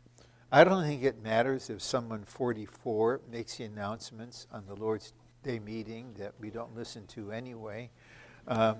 I 0.51 0.63
don't 0.65 0.83
think 0.83 1.03
it 1.03 1.23
matters 1.23 1.69
if 1.69 1.81
someone 1.81 2.23
44 2.25 3.21
makes 3.31 3.57
the 3.57 3.63
announcements 3.65 4.47
on 4.51 4.65
the 4.65 4.75
Lord's 4.75 5.13
Day 5.43 5.59
meeting 5.59 6.15
that 6.17 6.33
we 6.39 6.49
don't 6.49 6.75
listen 6.75 7.05
to 7.07 7.31
anyway. 7.31 7.91
Um, 8.47 8.77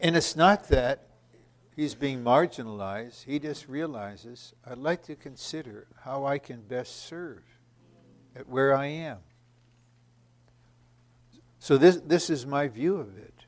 and 0.00 0.16
it's 0.16 0.36
not 0.36 0.68
that 0.68 1.06
he's 1.76 1.94
being 1.94 2.22
marginalized, 2.22 3.24
he 3.24 3.38
just 3.38 3.68
realizes 3.68 4.54
I'd 4.64 4.78
like 4.78 5.02
to 5.04 5.14
consider 5.14 5.86
how 6.00 6.24
I 6.24 6.38
can 6.38 6.62
best 6.62 7.06
serve 7.06 7.42
at 8.34 8.48
where 8.48 8.74
I 8.74 8.86
am. 8.86 9.18
So, 11.58 11.78
this, 11.78 11.96
this 11.96 12.28
is 12.28 12.44
my 12.44 12.66
view 12.66 12.96
of 12.96 13.16
it. 13.16 13.46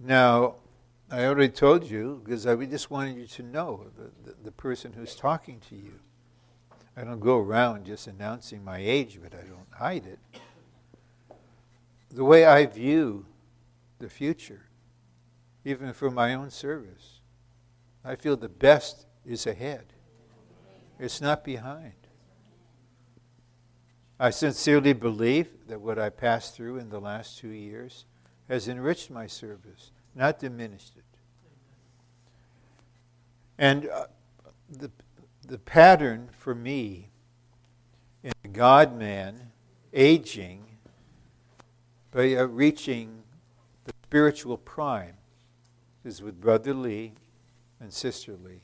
Now, 0.00 0.56
I 1.10 1.26
already 1.26 1.50
told 1.50 1.84
you 1.84 2.22
because 2.24 2.46
I 2.46 2.56
just 2.64 2.90
wanted 2.90 3.16
you 3.16 3.26
to 3.26 3.42
know 3.42 3.86
the, 3.96 4.30
the, 4.30 4.36
the, 4.44 4.50
person 4.52 4.94
who's 4.94 5.14
talking 5.14 5.60
to 5.68 5.76
you. 5.76 6.00
I 6.96 7.04
don't 7.04 7.20
go 7.20 7.38
around 7.38 7.84
just 7.84 8.06
announcing 8.06 8.64
my 8.64 8.78
age, 8.78 9.20
but 9.22 9.34
I 9.34 9.46
don't 9.46 9.66
hide 9.70 10.06
it. 10.06 10.18
The 12.14 12.24
way 12.24 12.46
I 12.46 12.64
view 12.64 13.26
the 13.98 14.08
future, 14.08 14.66
even 15.64 15.92
for 15.92 16.12
my 16.12 16.32
own 16.32 16.48
service, 16.48 17.18
I 18.04 18.14
feel 18.14 18.36
the 18.36 18.48
best 18.48 19.06
is 19.26 19.48
ahead, 19.48 19.86
it's 21.00 21.20
not 21.20 21.42
behind. 21.42 21.94
I 24.20 24.30
sincerely 24.30 24.92
believe 24.92 25.48
that 25.66 25.80
what 25.80 25.98
I 25.98 26.08
passed 26.08 26.54
through 26.54 26.78
in 26.78 26.88
the 26.88 27.00
last 27.00 27.38
two 27.38 27.48
years 27.48 28.04
has 28.48 28.68
enriched 28.68 29.10
my 29.10 29.26
service, 29.26 29.90
not 30.14 30.38
diminished 30.38 30.92
it. 30.96 31.02
And 33.58 33.88
uh, 33.88 34.04
the, 34.70 34.92
the 35.48 35.58
pattern 35.58 36.30
for 36.30 36.54
me 36.54 37.10
in 38.22 38.30
the 38.42 38.48
God 38.48 38.96
man 38.96 39.50
aging 39.92 40.63
by 42.14 42.32
reaching 42.42 43.24
the 43.84 43.92
spiritual 44.04 44.56
prime 44.56 45.16
is 46.04 46.22
with 46.22 46.40
Brother 46.40 46.72
Lee 46.72 47.14
and 47.80 47.92
Sister 47.92 48.36
Lee. 48.40 48.62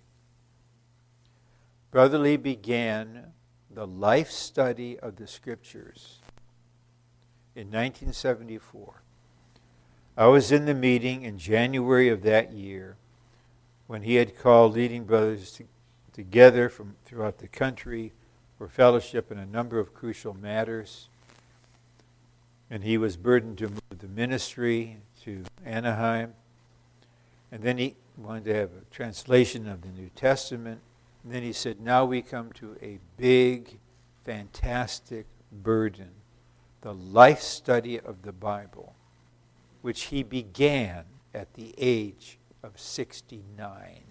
Brother 1.90 2.16
Lee 2.16 2.36
began 2.36 3.32
the 3.68 3.88
life 3.88 4.30
study 4.30 4.96
of 5.00 5.16
the 5.16 5.26
scriptures 5.26 6.20
in 7.56 7.66
1974. 7.66 9.02
I 10.16 10.26
was 10.26 10.52
in 10.52 10.66
the 10.66 10.74
meeting 10.74 11.22
in 11.22 11.36
January 11.36 12.08
of 12.08 12.22
that 12.22 12.52
year 12.52 12.98
when 13.88 14.02
he 14.02 14.14
had 14.14 14.38
called 14.38 14.74
leading 14.74 15.02
brothers 15.02 15.50
to, 15.52 15.64
together 16.12 16.68
from 16.68 16.94
throughout 17.04 17.38
the 17.38 17.48
country 17.48 18.12
for 18.56 18.68
fellowship 18.68 19.32
in 19.32 19.38
a 19.38 19.46
number 19.46 19.80
of 19.80 19.92
crucial 19.92 20.34
matters. 20.34 21.08
And 22.70 22.84
he 22.84 22.96
was 22.96 23.16
burdened 23.16 23.58
to 23.58 23.68
move 23.68 23.98
the 23.98 24.08
ministry 24.08 24.98
to 25.24 25.44
Anaheim. 25.64 26.34
And 27.50 27.62
then 27.62 27.78
he 27.78 27.96
wanted 28.16 28.44
to 28.44 28.54
have 28.54 28.70
a 28.70 28.94
translation 28.94 29.68
of 29.68 29.82
the 29.82 29.88
New 29.88 30.10
Testament. 30.14 30.80
And 31.24 31.32
then 31.32 31.42
he 31.42 31.52
said, 31.52 31.80
Now 31.80 32.04
we 32.04 32.22
come 32.22 32.52
to 32.52 32.76
a 32.80 32.98
big, 33.16 33.78
fantastic 34.24 35.26
burden 35.50 36.10
the 36.82 36.94
life 36.94 37.40
study 37.40 37.98
of 37.98 38.22
the 38.22 38.32
Bible 38.32 38.94
which 39.82 40.04
he 40.04 40.22
began 40.22 41.04
at 41.34 41.54
the 41.54 41.74
age 41.78 42.38
of 42.62 42.78
69, 42.78 44.02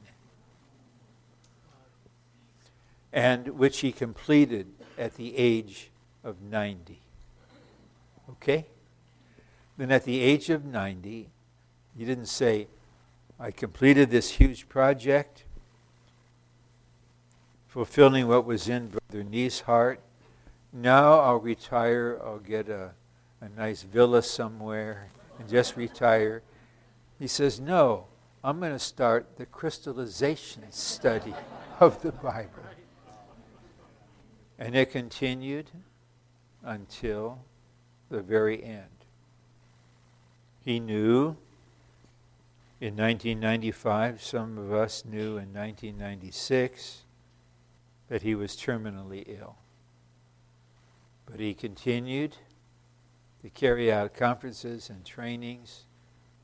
and 3.13 3.48
which 3.50 3.80
he 3.80 3.91
completed 3.91 4.67
at 4.98 5.15
the 5.15 5.38
age 5.38 5.91
of 6.24 6.41
90. 6.41 7.02
Okay? 8.32 8.65
Then 9.78 9.92
at 9.92 10.04
the 10.04 10.20
age 10.22 10.50
of 10.50 10.65
90, 10.65 11.30
he 11.98 12.06
didn't 12.06 12.28
say, 12.28 12.68
I 13.39 13.52
completed 13.52 14.10
this 14.10 14.32
huge 14.32 14.68
project, 14.68 15.46
fulfilling 17.68 18.28
what 18.28 18.46
was 18.46 18.68
in 18.68 18.89
Brother 18.89 19.24
Nee's 19.24 19.62
heart. 19.62 20.02
Now 20.74 21.20
I'll 21.20 21.39
retire, 21.39 22.20
I'll 22.24 22.39
get 22.39 22.68
a, 22.68 22.92
a 23.39 23.50
nice 23.50 23.84
villa 23.84 24.22
somewhere 24.22 25.12
and 25.39 25.48
just 25.48 25.78
retire. 25.78 26.44
He 27.18 27.28
says, 27.28 27.60
No, 27.60 28.08
I'm 28.44 28.60
going 28.60 28.74
to 28.74 28.80
start 28.80 29.38
the 29.38 29.46
crystallization 29.46 30.63
study 30.72 31.34
of 31.80 32.02
the 32.02 32.12
Bible. 32.12 32.63
And 34.58 34.76
it 34.76 34.92
continued 34.92 35.70
until 36.63 37.39
the 38.10 38.22
very 38.22 38.63
end. 38.63 38.86
He 40.63 40.80
knew 40.80 41.38
in 42.82 42.95
1995, 42.95 44.24
some 44.24 44.58
of 44.58 44.72
us 44.72 45.04
knew 45.06 45.38
in 45.38 45.54
1996, 45.54 47.04
that 48.08 48.22
he 48.22 48.36
was 48.36 48.56
terminally 48.56 49.24
ill. 49.28 49.58
But 51.26 51.39
he 51.39 51.54
continued 51.54 52.38
to 53.43 53.50
carry 53.50 53.91
out 53.91 54.13
conferences 54.13 54.89
and 54.89 55.06
trainings, 55.06 55.84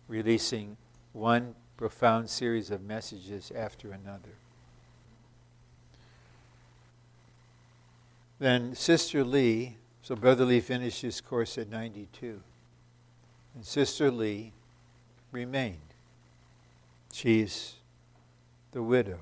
releasing 0.08 0.78
one 1.13 1.56
profound 1.78 2.30
series 2.30 2.69
of 2.69 2.82
messages 2.82 3.51
after 3.56 3.91
another. 3.91 4.38
Then 8.39 8.75
Sister 8.75 9.23
Lee, 9.23 9.78
so 10.06 10.15
Brother 10.15 10.46
Lee 10.46 10.60
finished 10.60 11.02
his 11.02 11.20
course 11.20 11.58
at 11.58 11.68
92, 11.68 12.39
and 13.56 13.65
Sister 13.65 14.12
Lee 14.12 14.52
remained. 15.32 15.80
She's 17.12 17.74
the 18.72 18.84
widow. 18.84 19.18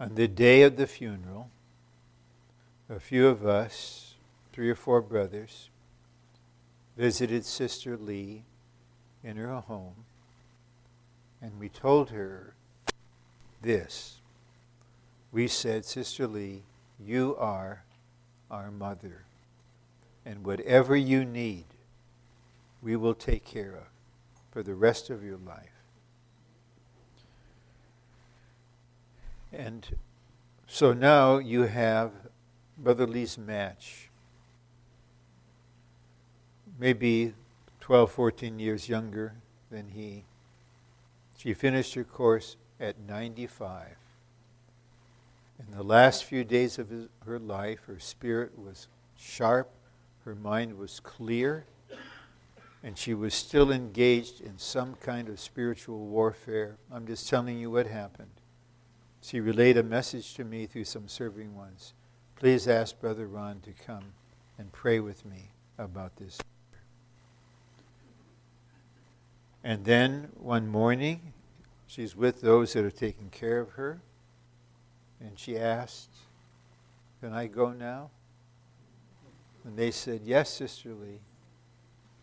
On 0.00 0.14
the 0.14 0.26
day 0.26 0.62
of 0.62 0.78
the 0.78 0.86
funeral, 0.86 1.50
a 2.88 2.98
few 2.98 3.28
of 3.28 3.44
us, 3.44 4.14
three 4.54 4.70
or 4.70 4.74
four 4.74 5.02
brothers, 5.02 5.68
visited 6.96 7.44
Sister 7.44 7.98
Lee 7.98 8.44
in 9.22 9.36
her 9.36 9.52
home, 9.56 10.06
and 11.42 11.60
we 11.60 11.68
told 11.68 12.08
her 12.08 12.54
this. 13.60 14.20
We 15.32 15.48
said, 15.48 15.84
Sister 15.84 16.26
Lee, 16.26 16.62
you 16.98 17.36
are 17.38 17.82
our 18.50 18.70
mother, 18.70 19.24
and 20.24 20.44
whatever 20.44 20.96
you 20.96 21.24
need, 21.24 21.64
we 22.82 22.96
will 22.96 23.14
take 23.14 23.44
care 23.44 23.72
of 23.72 23.86
for 24.50 24.62
the 24.62 24.74
rest 24.74 25.10
of 25.10 25.24
your 25.24 25.38
life. 25.38 25.70
And 29.52 29.86
so 30.66 30.92
now 30.92 31.38
you 31.38 31.62
have 31.62 32.12
Brother 32.78 33.06
Lee's 33.06 33.38
match 33.38 34.06
maybe 36.78 37.34
12, 37.80 38.10
14 38.10 38.58
years 38.58 38.88
younger 38.88 39.34
than 39.70 39.88
he. 39.88 40.24
She 41.38 41.54
finished 41.54 41.94
her 41.94 42.04
course 42.04 42.56
at 42.80 42.98
95. 42.98 43.96
In 45.58 45.74
the 45.74 45.82
last 45.82 46.24
few 46.24 46.44
days 46.44 46.78
of 46.78 46.90
his, 46.90 47.08
her 47.24 47.38
life, 47.38 47.80
her 47.86 47.98
spirit 47.98 48.58
was 48.58 48.88
sharp, 49.16 49.70
her 50.24 50.34
mind 50.34 50.76
was 50.76 51.00
clear, 51.00 51.64
and 52.82 52.96
she 52.98 53.14
was 53.14 53.34
still 53.34 53.72
engaged 53.72 54.40
in 54.40 54.58
some 54.58 54.94
kind 54.96 55.28
of 55.28 55.40
spiritual 55.40 56.06
warfare. 56.06 56.76
I'm 56.92 57.06
just 57.06 57.28
telling 57.28 57.58
you 57.58 57.70
what 57.70 57.86
happened. 57.86 58.30
She 59.22 59.40
relayed 59.40 59.76
a 59.76 59.82
message 59.82 60.34
to 60.34 60.44
me 60.44 60.66
through 60.66 60.84
some 60.84 61.08
serving 61.08 61.56
ones. 61.56 61.94
Please 62.36 62.68
ask 62.68 63.00
Brother 63.00 63.26
Ron 63.26 63.60
to 63.60 63.72
come 63.72 64.12
and 64.58 64.70
pray 64.72 65.00
with 65.00 65.24
me 65.24 65.52
about 65.78 66.16
this. 66.16 66.38
And 69.64 69.84
then 69.84 70.28
one 70.34 70.68
morning, 70.68 71.32
she's 71.86 72.14
with 72.14 72.40
those 72.40 72.74
that 72.74 72.84
are 72.84 72.90
taking 72.90 73.30
care 73.30 73.58
of 73.58 73.70
her, 73.70 74.00
and 75.20 75.38
she 75.38 75.56
asked, 75.56 76.10
Can 77.20 77.32
I 77.32 77.46
go 77.46 77.72
now? 77.72 78.10
And 79.64 79.76
they 79.76 79.90
said, 79.90 80.20
Yes, 80.24 80.50
Sister 80.50 80.90
Lee, 80.90 81.20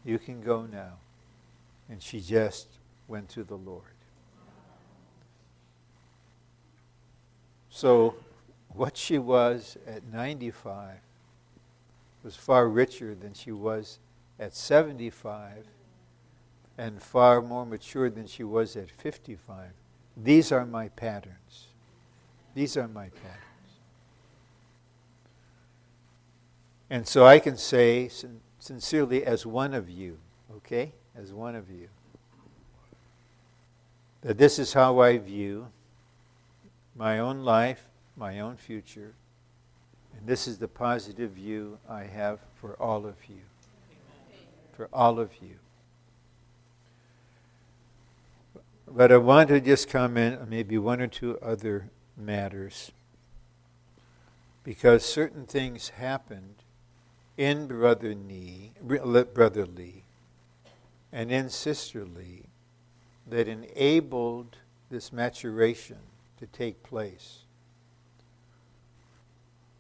you 0.06 0.20
can 0.20 0.42
go 0.42 0.66
now. 0.66 0.94
And 1.90 2.02
she 2.02 2.22
just 2.22 2.68
went 3.08 3.30
to 3.30 3.44
the 3.44 3.56
Lord. 3.58 3.84
So, 7.70 8.16
what 8.70 8.96
she 8.96 9.18
was 9.18 9.78
at 9.88 10.06
95 10.06 10.98
was 12.24 12.36
far 12.36 12.68
richer 12.68 13.14
than 13.14 13.34
she 13.34 13.52
was 13.52 14.00
at 14.40 14.56
75 14.56 15.66
and 16.78 17.02
far 17.02 17.42
more 17.42 17.66
mature 17.66 18.10
than 18.10 18.28
she 18.28 18.44
was 18.44 18.76
at 18.76 18.90
55. 18.90 19.72
These 20.16 20.52
are 20.52 20.66
my 20.66 20.90
patterns. 20.90 21.68
These 22.54 22.78
are 22.78 22.88
my 22.88 23.10
patterns. 23.10 23.40
And 26.90 27.08
so 27.08 27.26
I 27.26 27.40
can 27.40 27.58
say 27.58 28.08
sin- 28.08 28.42
sincerely, 28.60 29.26
as 29.26 29.46
one 29.46 29.74
of 29.74 29.90
you, 29.90 30.18
okay? 30.58 30.94
As 31.16 31.34
one 31.34 31.56
of 31.56 31.70
you, 31.70 31.90
that 34.22 34.38
this 34.38 34.60
is 34.60 34.74
how 34.74 35.00
I 35.00 35.18
view 35.18 35.68
my 36.96 37.20
own 37.20 37.40
life, 37.40 37.88
my 38.16 38.40
own 38.40 38.58
future, 38.58 39.14
and 40.16 40.28
this 40.28 40.48
is 40.48 40.60
the 40.60 40.68
positive 40.68 41.32
view 41.32 41.80
I 41.90 42.04
have 42.04 42.40
for 42.56 42.76
all 42.82 43.06
of 43.06 43.16
you. 43.28 43.42
For 44.74 44.88
all 44.94 45.20
of 45.20 45.32
you. 45.42 45.56
But 48.88 49.12
I 49.12 49.18
want 49.18 49.50
to 49.50 49.60
just 49.60 49.90
comment 49.90 50.40
on 50.40 50.50
maybe 50.50 50.78
one 50.78 51.02
or 51.02 51.08
two 51.08 51.40
other 51.40 51.90
matters. 52.18 52.92
Because 54.64 55.04
certain 55.04 55.46
things 55.46 55.90
happened 55.90 56.56
in 57.38 57.68
Brother, 57.68 58.14
Nee, 58.14 58.72
Brother 58.82 59.66
Lee 59.66 60.04
and 61.12 61.32
in 61.32 61.50
Sister 61.50 62.06
Lee 62.06 62.46
that 63.28 63.48
enabled 63.48 64.58
this 64.90 65.14
maturation 65.14 65.98
to 66.40 66.46
take 66.48 66.84
place. 66.84 67.40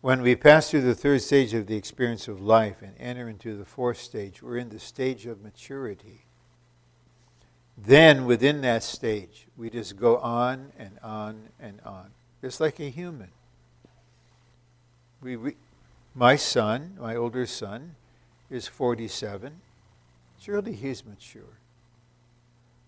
When 0.01 0.21
we 0.21 0.35
pass 0.35 0.69
through 0.69 0.81
the 0.81 0.95
third 0.95 1.21
stage 1.21 1.53
of 1.53 1.67
the 1.67 1.77
experience 1.77 2.27
of 2.27 2.41
life 2.41 2.81
and 2.81 2.93
enter 2.99 3.29
into 3.29 3.55
the 3.55 3.65
fourth 3.65 3.97
stage, 3.97 4.43
we're 4.43 4.57
in 4.57 4.69
the 4.69 4.79
stage 4.79 5.25
of 5.25 5.41
maturity. 5.41 6.25
Then, 7.77 8.25
within 8.25 8.61
that 8.61 8.83
stage, 8.83 9.47
we 9.55 9.69
just 9.69 9.95
go 9.95 10.17
on 10.17 10.73
and 10.77 10.99
on 11.01 11.49
and 11.59 11.79
on, 11.85 12.11
just 12.43 12.59
like 12.59 12.77
a 12.81 12.89
human. 12.89 13.29
We, 15.21 15.37
we, 15.37 15.55
my 16.13 16.35
son, 16.35 16.97
my 16.99 17.15
older 17.15 17.45
son, 17.45 17.95
is 18.49 18.67
47. 18.67 19.61
Surely 20.41 20.73
he's 20.73 21.05
mature. 21.05 21.57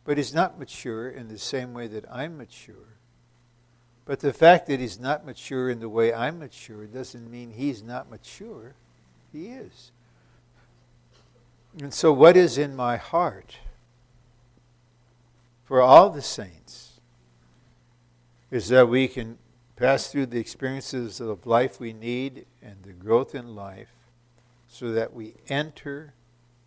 But 0.04 0.18
he's 0.18 0.34
not 0.34 0.60
mature 0.60 1.08
in 1.08 1.30
the 1.30 1.38
same 1.38 1.74
way 1.74 1.88
that 1.88 2.04
I'm 2.12 2.38
mature. 2.38 2.98
But 4.04 4.20
the 4.20 4.34
fact 4.34 4.68
that 4.68 4.82
he's 4.82 5.00
not 5.00 5.26
mature 5.26 5.70
in 5.70 5.80
the 5.80 5.88
way 5.88 6.13
I'm 6.13 6.38
mature 6.39 6.86
doesn't 6.86 7.32
mean 7.32 7.52
he's 7.52 7.82
not 7.82 8.12
mature. 8.12 8.74
He 9.32 9.48
is. 9.48 9.94
And 11.82 11.94
so, 11.94 12.12
what 12.12 12.36
is 12.36 12.58
in 12.58 12.76
my 12.76 12.98
heart 12.98 13.56
for 15.63 15.82
all 15.82 16.10
the 16.10 16.22
saints 16.22 17.00
is 18.52 18.68
that 18.68 18.89
we 18.89 19.08
can 19.08 19.38
pass 19.75 20.07
through 20.07 20.27
the 20.27 20.39
experiences 20.39 21.19
of 21.19 21.45
life 21.45 21.79
we 21.79 21.93
need 21.93 22.45
and 22.61 22.83
the 22.83 22.93
growth 22.93 23.35
in 23.35 23.55
life 23.55 23.89
so 24.67 24.91
that 24.91 25.13
we 25.13 25.33
enter 25.47 26.13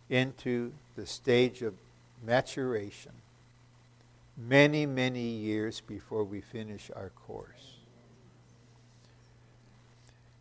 into 0.09 0.73
the 0.95 1.05
stage 1.05 1.61
of 1.61 1.73
maturation 2.23 3.11
many, 4.37 4.85
many 4.85 5.21
years 5.21 5.81
before 5.81 6.23
we 6.23 6.41
finish 6.41 6.89
our 6.95 7.09
course. 7.09 7.77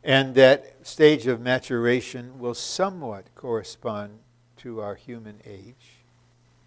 And 0.05 0.35
that 0.37 0.87
stage 0.87 1.27
of 1.27 1.41
maturation 1.41 2.39
will 2.39 2.55
somewhat 2.55 3.35
correspond 3.35 4.21
to 4.59 4.81
our 4.81 4.95
human 4.95 5.41
age. 5.45 6.05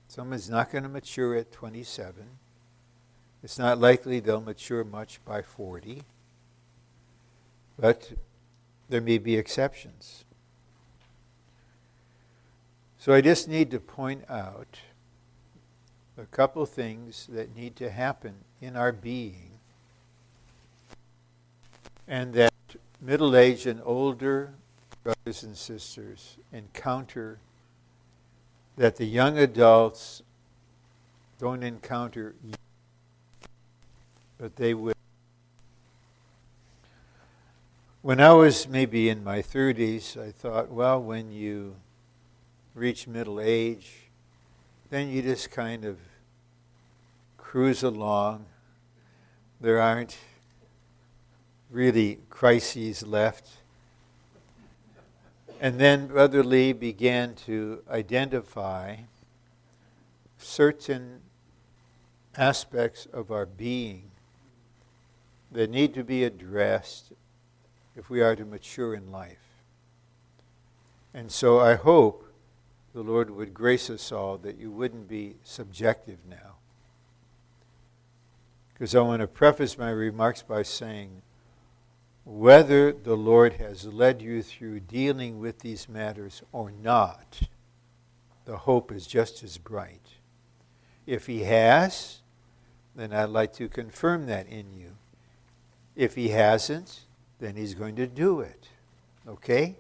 Someone's 0.08 0.50
not 0.50 0.72
going 0.72 0.84
to 0.84 0.90
mature 0.90 1.36
at 1.36 1.52
27. 1.52 2.14
It's 3.44 3.58
not 3.58 3.80
likely 3.80 4.20
they'll 4.20 4.42
mature 4.42 4.84
much 4.84 5.20
by 5.26 5.42
40. 5.42 6.04
But 7.80 8.12
there 8.90 9.02
may 9.02 9.18
be 9.18 9.36
exceptions. 9.36 10.26
So 13.00 13.14
I 13.14 13.22
just 13.22 13.48
need 13.48 13.72
to 13.72 13.80
point 13.80 14.30
out 14.30 14.78
a 16.18 16.26
couple 16.26 16.64
things 16.68 17.28
that 17.32 17.56
need 17.56 17.76
to 17.78 17.90
happen 17.90 18.36
in 18.62 18.76
our 18.76 18.92
being, 18.92 19.54
and 22.08 22.34
that 22.36 22.54
middle 23.00 23.36
aged 23.36 23.66
and 23.66 23.82
older 23.84 24.54
brothers 25.04 25.42
and 25.42 25.58
sisters 25.58 26.38
encounter 26.54 27.40
that 28.78 28.98
the 28.98 29.06
young 29.06 29.38
adults 29.40 30.22
don't 31.40 31.64
encounter, 31.64 32.36
but 34.42 34.56
they 34.56 34.74
would. 34.74 34.96
When 38.02 38.20
I 38.20 38.34
was 38.34 38.68
maybe 38.68 39.08
in 39.08 39.24
my 39.24 39.44
30s, 39.44 40.20
I 40.20 40.32
thought, 40.32 40.72
well, 40.72 41.00
when 41.00 41.32
you 41.32 41.76
reach 42.74 43.06
middle 43.06 43.40
age, 43.40 44.08
then 44.90 45.10
you 45.10 45.22
just 45.22 45.52
kind 45.52 45.86
of 45.86 46.00
cruise 47.38 47.84
along. 47.84 48.48
There 49.62 49.80
aren't 49.80 50.18
really 51.70 52.18
crises 52.32 53.04
left. 53.04 53.48
And 55.60 55.80
then 55.80 56.08
Brother 56.08 56.44
Lee 56.44 56.74
began 56.74 57.36
to 57.46 57.84
identify 57.88 58.96
certain 60.40 61.20
aspects 62.36 63.06
of 63.14 63.30
our 63.30 63.46
being 63.46 64.11
that 65.52 65.70
need 65.70 65.94
to 65.94 66.04
be 66.04 66.24
addressed 66.24 67.12
if 67.96 68.10
we 68.10 68.22
are 68.22 68.36
to 68.36 68.46
mature 68.46 68.94
in 68.94 69.12
life. 69.12 69.38
And 71.14 71.32
so 71.32 71.60
I 71.60 71.76
hope 71.76 72.26
the 72.94 73.02
Lord 73.02 73.30
would 73.32 73.54
grace 73.54 73.90
us 73.90 74.12
all 74.12 74.38
that 74.40 74.58
you 74.58 74.72
wouldn't 74.72 75.08
be 75.08 75.36
subjective 75.44 76.20
now. 76.30 76.56
Because 78.74 78.96
I 78.96 79.02
want 79.02 79.22
to 79.22 79.28
preface 79.28 79.78
my 79.78 79.92
remarks 79.92 80.42
by 80.42 80.64
saying 80.64 81.22
whether 82.24 82.92
the 82.92 83.16
Lord 83.16 83.54
has 83.54 83.86
led 83.86 84.22
you 84.22 84.42
through 84.42 84.82
dealing 84.82 85.40
with 85.40 85.60
these 85.60 85.90
matters 85.90 86.42
or 86.52 86.72
not, 86.72 87.42
the 88.46 88.58
hope 88.58 88.92
is 88.92 89.08
just 89.08 89.44
as 89.44 89.58
bright. 89.58 90.18
If 91.06 91.28
He 91.28 91.44
has, 91.44 92.20
then 92.96 93.14
I'd 93.14 93.26
like 93.26 93.54
to 93.54 93.68
confirm 93.68 94.28
that 94.28 94.48
in 94.48 94.74
you. 94.74 94.98
If 95.96 96.16
He 96.16 96.30
hasn't, 96.30 97.02
then 97.40 97.56
He's 97.56 97.74
going 97.74 97.96
to 97.96 98.08
do 98.08 98.42
it. 98.42 98.68
Okay? 99.28 99.76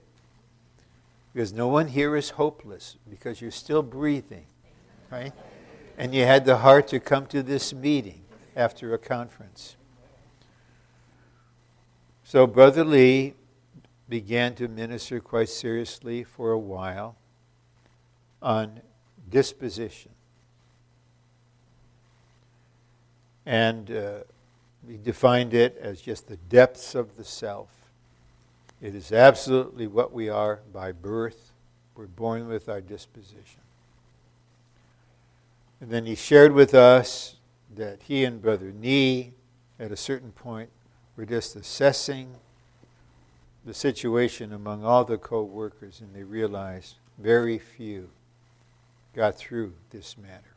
Because 1.33 1.53
no 1.53 1.67
one 1.67 1.87
here 1.87 2.15
is 2.15 2.31
hopeless 2.31 2.97
because 3.09 3.41
you're 3.41 3.51
still 3.51 3.81
breathing, 3.81 4.45
right? 5.09 5.31
And 5.97 6.13
you 6.13 6.23
had 6.23 6.45
the 6.45 6.57
heart 6.57 6.87
to 6.89 6.99
come 6.99 7.25
to 7.27 7.41
this 7.41 7.73
meeting 7.73 8.21
after 8.55 8.93
a 8.93 8.97
conference. 8.97 9.77
So 12.23 12.47
Brother 12.47 12.83
Lee 12.83 13.33
began 14.09 14.55
to 14.55 14.67
minister 14.67 15.21
quite 15.21 15.49
seriously 15.49 16.23
for 16.23 16.51
a 16.51 16.59
while 16.59 17.15
on 18.41 18.81
disposition. 19.29 20.11
And 23.45 23.89
uh, 23.89 24.19
he 24.87 24.97
defined 24.97 25.53
it 25.53 25.77
as 25.81 26.01
just 26.01 26.27
the 26.27 26.37
depths 26.37 26.95
of 26.95 27.17
the 27.17 27.23
self 27.23 27.69
it 28.81 28.95
is 28.95 29.11
absolutely 29.11 29.85
what 29.85 30.11
we 30.11 30.27
are 30.27 30.59
by 30.73 30.91
birth. 30.91 31.51
We're 31.95 32.07
born 32.07 32.47
with 32.47 32.67
our 32.67 32.81
disposition. 32.81 33.61
And 35.79 35.91
then 35.91 36.05
he 36.05 36.15
shared 36.15 36.53
with 36.53 36.73
us 36.73 37.35
that 37.75 37.99
he 38.03 38.25
and 38.25 38.41
Brother 38.41 38.71
Nee, 38.71 39.33
at 39.79 39.91
a 39.91 39.97
certain 39.97 40.31
point, 40.31 40.69
were 41.15 41.25
just 41.25 41.55
assessing 41.55 42.35
the 43.65 43.73
situation 43.73 44.51
among 44.51 44.83
all 44.83 45.05
the 45.05 45.17
co 45.17 45.43
workers, 45.43 46.01
and 46.01 46.15
they 46.15 46.23
realized 46.23 46.95
very 47.19 47.59
few 47.59 48.09
got 49.15 49.37
through 49.37 49.73
this 49.91 50.17
matter. 50.17 50.50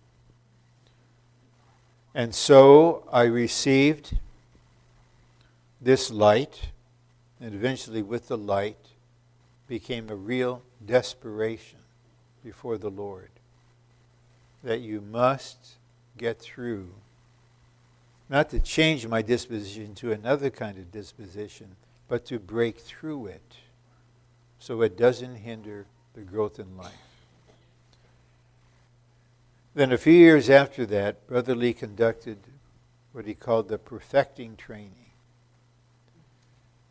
And 2.15 2.35
so 2.35 3.03
I 3.13 3.25
received 3.25 4.17
this 5.81 6.11
light 6.11 6.69
and 7.41 7.55
eventually 7.55 8.03
with 8.03 8.29
the 8.29 8.39
light 8.39 8.79
became 9.67 10.09
a 10.09 10.15
real 10.15 10.63
desperation 10.85 11.81
before 12.45 12.79
the 12.79 12.91
Lord 12.91 13.31
that 14.63 14.81
you 14.81 15.01
must 15.01 15.75
get 16.17 16.39
through. 16.39 16.89
Not 18.31 18.49
to 18.51 18.61
change 18.61 19.07
my 19.07 19.21
disposition 19.21 19.95
to 19.97 20.13
another 20.13 20.49
kind 20.51 20.79
of 20.79 20.91
disposition, 20.91 21.77
but 22.09 22.25
to 22.27 22.39
break 22.39 22.79
through 22.79 23.27
it 23.27 23.57
so 24.59 24.81
it 24.81 24.97
doesn't 24.97 25.37
hinder 25.37 25.87
the 26.15 26.23
growth 26.23 26.59
in 26.59 26.77
life. 26.77 27.04
Then, 29.75 29.91
a 29.91 29.99
few 29.99 30.13
years 30.13 30.49
after 30.49 30.87
that, 30.87 31.27
Brother 31.27 31.57
Lee 31.57 31.73
conducted 31.73 32.39
what 33.13 33.27
he 33.27 33.35
called 33.35 33.69
the 33.69 33.79
perfecting 33.79 34.57
training. 34.57 35.11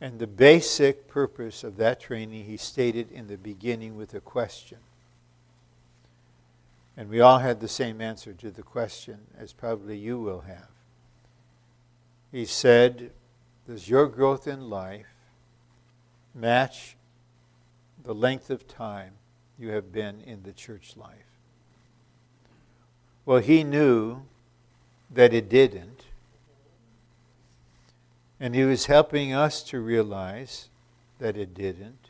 And 0.02 0.20
the 0.20 0.28
basic 0.28 1.08
purpose 1.08 1.64
of 1.64 1.78
that 1.78 2.02
training 2.02 2.44
he 2.44 2.58
stated 2.58 3.10
in 3.10 3.28
the 3.28 3.38
beginning 3.38 3.96
with 3.96 4.14
a 4.14 4.20
question. 4.20 4.80
And 6.98 7.10
we 7.10 7.22
all 7.22 7.40
had 7.40 7.62
the 7.62 7.70
same 7.70 8.02
answer 8.02 8.34
to 8.34 8.52
the 8.52 8.64
question 8.64 9.20
as 9.38 9.54
probably 9.54 9.98
you 9.98 10.20
will 10.20 10.42
have. 10.42 10.68
He 12.34 12.46
said, 12.46 13.12
Does 13.66 13.88
your 13.88 14.08
growth 14.08 14.46
in 14.46 14.70
life 14.70 15.08
match 16.36 16.98
the 18.04 18.14
length 18.14 18.50
of 18.50 18.68
time 18.68 19.14
you 19.58 19.70
have 19.70 19.94
been 19.94 20.20
in 20.22 20.44
the 20.44 20.52
church 20.52 20.98
life? 20.98 21.33
Well, 23.26 23.40
he 23.40 23.64
knew 23.64 24.24
that 25.10 25.34
it 25.34 25.50
didn't. 25.50 26.06
And 28.40 28.56
he 28.56 28.64
was 28.64 28.88
helping 28.88 29.34
us 29.34 29.64
to 29.64 29.80
realize 29.80 30.68
that 31.20 31.38
it 31.38 31.54
didn't. 31.54 32.10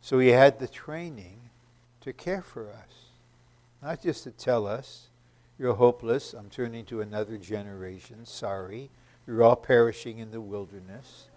So 0.00 0.18
he 0.18 0.28
had 0.28 0.58
the 0.58 0.68
training 0.68 1.40
to 2.00 2.12
care 2.12 2.42
for 2.42 2.70
us, 2.70 3.10
not 3.82 4.02
just 4.02 4.24
to 4.24 4.30
tell 4.30 4.66
us, 4.66 5.08
you're 5.58 5.74
hopeless, 5.74 6.34
I'm 6.34 6.50
turning 6.50 6.84
to 6.86 7.00
another 7.00 7.38
generation, 7.38 8.26
sorry, 8.26 8.90
you're 9.26 9.42
all 9.42 9.56
perishing 9.56 10.18
in 10.18 10.30
the 10.30 10.40
wilderness. 10.40 11.28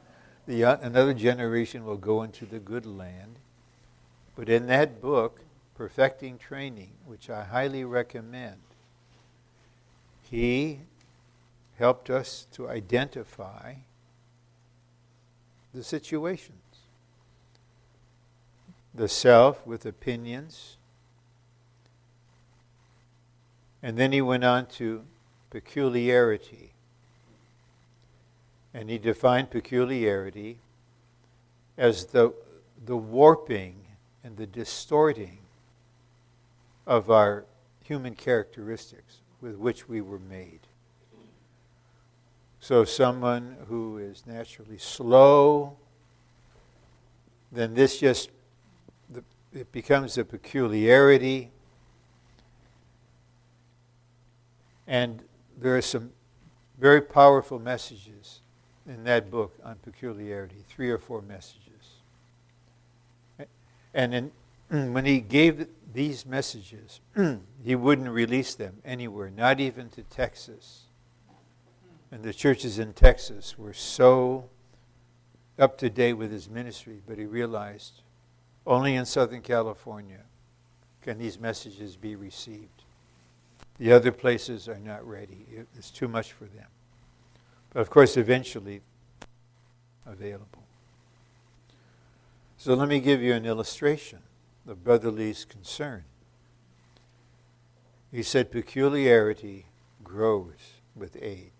The, 0.48 0.64
uh, 0.64 0.78
another 0.82 1.14
generation 1.14 1.86
will 1.86 1.98
go 1.98 2.24
into 2.24 2.46
the 2.46 2.60
good 2.60 2.86
land. 2.86 3.36
But 4.36 4.50
in 4.50 4.68
that 4.68 5.02
book, 5.02 5.42
Perfecting 5.78 6.40
Training, 6.40 6.94
which 7.06 7.30
I 7.30 7.44
highly 7.44 7.86
recommend, 7.86 8.58
he 10.24 10.80
helped 11.78 12.10
us 12.10 12.48
to 12.54 12.68
identify 12.68 13.76
the 15.76 15.84
situations. 15.84 16.58
The 18.96 19.08
self 19.08 19.68
with 19.68 19.86
opinions. 19.86 20.78
And 23.84 24.00
then 24.00 24.12
he 24.12 24.22
went 24.22 24.44
on 24.44 24.66
to 24.78 25.04
peculiarity. 25.52 26.72
And 28.74 28.90
he 28.90 28.98
defined 28.98 29.52
peculiarity 29.52 30.58
as 31.78 32.06
the, 32.06 32.34
the 32.84 32.98
warping 32.98 33.76
and 34.24 34.38
the 34.38 34.48
distorting 34.48 35.38
of 36.88 37.12
our 37.12 37.46
human 37.84 38.16
characteristics 38.16 39.18
with 39.42 39.56
which 39.58 39.88
we 39.88 40.02
were 40.02 40.18
made. 40.18 40.62
So, 42.60 42.86
someone 42.86 43.58
who 43.68 44.00
is 44.00 44.24
naturally 44.26 44.80
slow, 44.80 45.78
then 47.52 47.76
this 47.76 48.00
just 48.00 48.32
it 49.54 49.72
becomes 49.72 50.18
a 50.18 50.26
peculiarity. 50.26 51.52
And 54.86 55.24
there 55.58 55.78
are 55.78 55.82
some 55.82 56.12
very 56.78 57.02
powerful 57.02 57.60
messages 57.60 58.42
in 58.88 59.04
that 59.04 59.30
book 59.30 59.58
on 59.64 59.76
peculiarity, 59.78 60.64
three 60.68 60.90
or 60.90 60.98
four 60.98 61.22
messages. 61.22 61.64
And 63.94 64.14
in, 64.14 64.32
Mm, 64.72 64.92
when 64.94 65.06
he 65.06 65.20
gave 65.20 65.68
these 65.94 66.26
messages, 66.26 67.00
mm, 67.16 67.40
he 67.64 67.76
wouldn't 67.76 68.10
release 68.10 68.54
them 68.56 68.78
anywhere, 68.84 69.30
not 69.30 69.60
even 69.60 69.90
to 69.90 70.04
Texas. 70.04 70.84
And 72.12 72.24
the 72.24 72.34
churches 72.34 72.80
in 72.80 72.94
Texas 72.94 73.58
were 73.58 73.74
so 73.74 74.50
up 75.58 75.78
to 75.80 75.90
date 75.90 76.14
with 76.14 76.32
his 76.32 76.50
ministry, 76.50 77.02
but 77.08 77.18
he 77.18 77.26
realized 77.26 78.02
only 78.66 78.96
in 78.96 79.06
Southern 79.06 79.42
California 79.42 80.22
can 81.02 81.18
these 81.18 81.40
messages 81.40 81.96
be 81.96 82.16
received. 82.16 82.84
The 83.78 83.94
other 83.94 84.12
places 84.12 84.68
are 84.68 84.80
not 84.80 85.08
ready, 85.08 85.46
it's 85.78 85.92
too 85.92 86.08
much 86.08 86.34
for 86.34 86.46
them. 86.46 86.68
But 87.72 87.80
of 87.80 87.90
course, 87.90 88.18
eventually 88.18 88.82
available. 90.06 90.64
So 92.58 92.74
let 92.74 92.90
me 92.90 93.00
give 93.00 93.22
you 93.22 93.34
an 93.34 93.46
illustration 93.46 94.20
of 94.68 94.84
Brother 94.84 95.12
Lee's 95.12 95.46
concern. 95.46 96.04
He 98.12 98.24
said 98.24 98.52
peculiarity 98.52 99.68
grows 100.04 100.80
with 100.96 101.18
age 101.22 101.52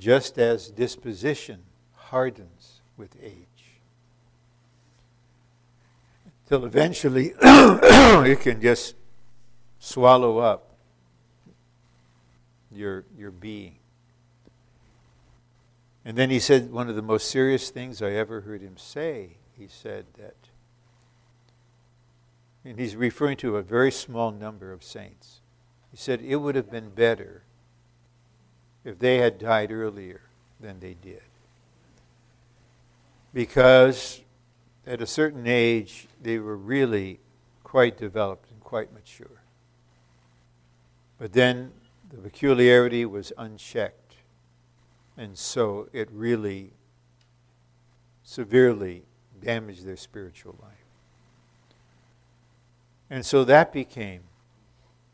just 0.00 0.38
as 0.38 0.70
disposition 0.70 1.62
hardens 1.94 2.80
with 2.96 3.16
age. 3.22 3.46
Till 6.48 6.64
eventually 6.64 7.34
it 7.42 8.40
can 8.40 8.60
just 8.60 8.96
swallow 9.78 10.38
up 10.38 10.74
your, 12.72 13.04
your 13.16 13.30
being. 13.30 13.76
And 16.04 16.16
then 16.16 16.30
he 16.30 16.40
said 16.40 16.72
one 16.72 16.88
of 16.88 16.96
the 16.96 17.02
most 17.02 17.30
serious 17.30 17.70
things 17.70 18.00
I 18.02 18.12
ever 18.12 18.40
heard 18.40 18.62
him 18.62 18.76
say. 18.78 19.36
He 19.56 19.68
said 19.68 20.06
that, 20.18 20.34
and 22.70 22.78
he's 22.78 22.94
referring 22.94 23.36
to 23.36 23.56
a 23.56 23.62
very 23.62 23.90
small 23.90 24.30
number 24.30 24.72
of 24.72 24.84
saints. 24.84 25.40
He 25.90 25.96
said 25.96 26.20
it 26.20 26.36
would 26.36 26.54
have 26.54 26.70
been 26.70 26.90
better 26.90 27.42
if 28.84 28.96
they 29.00 29.18
had 29.18 29.40
died 29.40 29.72
earlier 29.72 30.20
than 30.60 30.78
they 30.78 30.94
did. 30.94 31.24
Because 33.34 34.20
at 34.86 35.02
a 35.02 35.06
certain 35.06 35.48
age, 35.48 36.06
they 36.22 36.38
were 36.38 36.56
really 36.56 37.18
quite 37.64 37.98
developed 37.98 38.52
and 38.52 38.60
quite 38.60 38.92
mature. 38.92 39.42
But 41.18 41.32
then 41.32 41.72
the 42.08 42.18
peculiarity 42.18 43.04
was 43.04 43.32
unchecked, 43.36 44.14
and 45.16 45.36
so 45.36 45.88
it 45.92 46.08
really 46.12 46.70
severely 48.22 49.06
damaged 49.42 49.84
their 49.84 49.96
spiritual 49.96 50.56
life. 50.62 50.79
And 53.10 53.26
so 53.26 53.42
that 53.44 53.72
became 53.72 54.22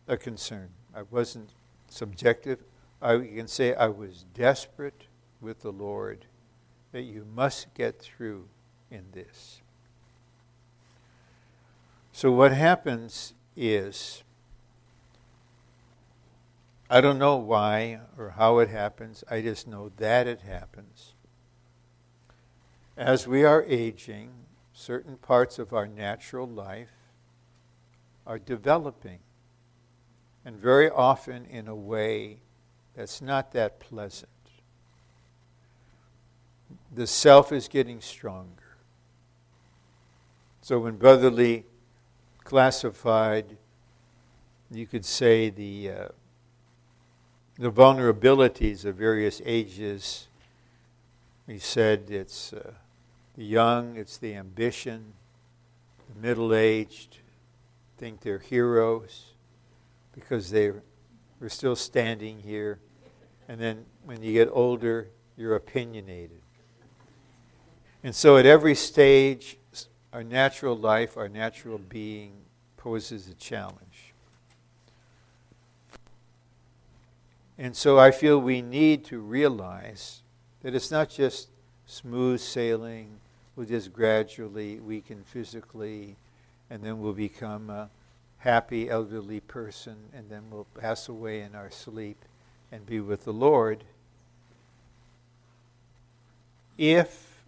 a 0.06 0.18
concern. 0.18 0.68
I 0.94 1.02
wasn't 1.02 1.50
subjective, 1.88 2.60
I 3.00 3.16
can 3.18 3.48
say 3.48 3.74
I 3.74 3.88
was 3.88 4.24
desperate 4.34 5.06
with 5.40 5.60
the 5.60 5.72
Lord 5.72 6.26
that 6.92 7.02
you 7.02 7.26
must 7.34 7.72
get 7.74 7.98
through 7.98 8.48
in 8.90 9.04
this. 9.12 9.60
So, 12.12 12.32
what 12.32 12.52
happens 12.52 13.34
is, 13.54 14.22
I 16.88 17.02
don't 17.02 17.18
know 17.18 17.36
why 17.36 18.00
or 18.16 18.30
how 18.30 18.58
it 18.58 18.70
happens, 18.70 19.22
I 19.30 19.42
just 19.42 19.66
know 19.66 19.90
that 19.98 20.26
it 20.26 20.40
happens. 20.40 21.12
As 22.96 23.28
we 23.28 23.44
are 23.44 23.62
aging, 23.64 24.30
certain 24.72 25.18
parts 25.18 25.58
of 25.58 25.74
our 25.74 25.86
natural 25.86 26.48
life 26.48 26.95
are 28.26 28.38
developing, 28.38 29.20
and 30.44 30.56
very 30.56 30.90
often 30.90 31.44
in 31.46 31.68
a 31.68 31.74
way 31.74 32.38
that's 32.94 33.22
not 33.22 33.52
that 33.52 33.78
pleasant. 33.78 34.30
The 36.94 37.06
self 37.06 37.52
is 37.52 37.68
getting 37.68 38.00
stronger. 38.00 38.76
So 40.62 40.80
when 40.80 40.96
Brother 40.96 41.30
Lee 41.30 41.64
classified, 42.42 43.56
you 44.70 44.86
could 44.86 45.04
say, 45.04 45.50
the, 45.50 45.90
uh, 45.90 46.08
the 47.58 47.70
vulnerabilities 47.70 48.84
of 48.84 48.96
various 48.96 49.40
ages, 49.44 50.26
he 51.46 51.58
said 51.58 52.10
it's 52.10 52.52
uh, 52.52 52.72
the 53.36 53.44
young, 53.44 53.96
it's 53.96 54.16
the 54.16 54.34
ambition, 54.34 55.12
the 56.12 56.26
middle 56.26 56.52
aged 56.52 57.18
think 57.96 58.20
they're 58.20 58.38
heroes 58.38 59.32
because 60.14 60.50
they're, 60.50 60.82
still 61.48 61.76
standing 61.76 62.40
here 62.40 62.80
and 63.48 63.60
then 63.60 63.84
when 64.04 64.22
you 64.22 64.32
get 64.32 64.48
older, 64.50 65.08
you're 65.36 65.54
opinionated. 65.54 66.40
And 68.02 68.14
so 68.14 68.36
at 68.36 68.46
every 68.46 68.74
stage, 68.74 69.56
our 70.12 70.24
natural 70.24 70.76
life, 70.76 71.16
our 71.16 71.28
natural 71.28 71.78
being 71.78 72.32
poses 72.76 73.28
a 73.28 73.34
challenge. 73.34 74.14
And 77.58 77.74
so 77.74 77.98
I 77.98 78.10
feel 78.10 78.38
we 78.38 78.62
need 78.62 79.04
to 79.06 79.18
realize 79.18 80.22
that 80.62 80.74
it's 80.74 80.90
not 80.90 81.08
just 81.08 81.48
smooth 81.86 82.40
sailing, 82.40 83.18
we'll 83.54 83.66
just 83.66 83.92
gradually 83.92 84.78
weaken 84.80 85.22
physically, 85.24 86.16
and 86.70 86.82
then 86.82 87.00
we'll 87.00 87.12
become 87.12 87.70
a 87.70 87.90
happy 88.38 88.88
elderly 88.88 89.40
person, 89.40 89.96
and 90.14 90.30
then 90.30 90.44
we'll 90.50 90.66
pass 90.78 91.08
away 91.08 91.40
in 91.40 91.54
our 91.54 91.70
sleep 91.70 92.24
and 92.70 92.86
be 92.86 93.00
with 93.00 93.24
the 93.24 93.32
Lord. 93.32 93.84
If 96.78 97.42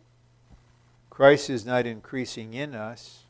Christ 1.11 1.51
is 1.51 1.67
not 1.67 1.87
increasing 1.87 2.55
in 2.55 2.75
us, 2.75 3.25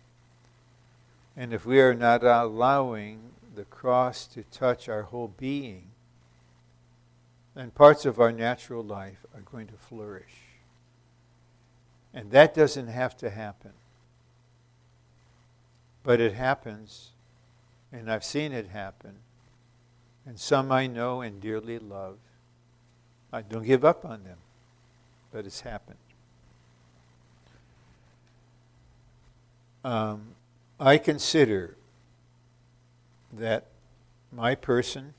and 1.37 1.53
if 1.53 1.65
we 1.65 1.81
are 1.81 1.95
not 1.95 2.23
allowing 2.23 3.21
the 3.55 3.65
cross 3.65 4.27
to 4.27 4.43
touch 4.45 4.89
our 4.89 5.03
whole 5.03 5.33
being, 5.37 5.85
then 7.55 7.71
parts 7.71 8.05
of 8.05 8.21
our 8.21 8.31
natural 8.31 8.85
life 8.85 9.25
are 9.35 9.41
going 9.41 9.67
to 9.67 9.75
flourish. 9.75 10.43
And 12.15 12.31
that 12.31 12.55
doesn't 12.55 12.87
have 12.89 13.17
to 13.19 13.31
happen. 13.31 13.73
But 16.09 16.23
it 16.23 16.33
happens, 16.33 17.11
and 17.93 18.11
I've 18.11 18.25
seen 18.25 18.51
it 18.51 18.69
happen. 18.69 19.17
And 20.25 20.41
some 20.41 20.73
I 20.73 20.87
know 20.87 21.21
and 21.21 21.39
dearly 21.39 21.79
love. 21.79 22.17
I 23.31 23.43
don't 23.43 23.67
give 23.67 23.85
up 23.85 24.07
on 24.07 24.25
them, 24.25 24.39
but 25.31 25.45
it's 25.45 25.61
happened. 25.61 25.99
Um, 29.85 30.29
I 30.81 30.97
consider 30.97 31.77
that 33.35 33.67
my 34.33 34.55
person, 34.55 35.13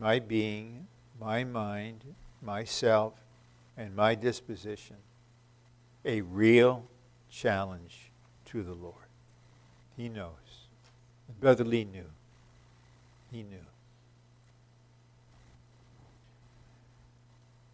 my 0.00 0.18
being, 0.18 0.88
my 1.20 1.44
mind, 1.44 2.02
myself, 2.42 3.12
and 3.76 3.94
my 3.94 4.16
disposition 4.16 4.96
a 6.04 6.22
real 6.22 6.86
challenge 7.30 8.10
to 8.46 8.64
the 8.64 8.74
Lord. 8.74 9.07
He 9.98 10.08
knows. 10.08 10.30
And 11.26 11.38
Brother 11.40 11.64
Lee 11.64 11.84
knew. 11.84 12.06
He 13.32 13.42
knew. 13.42 13.56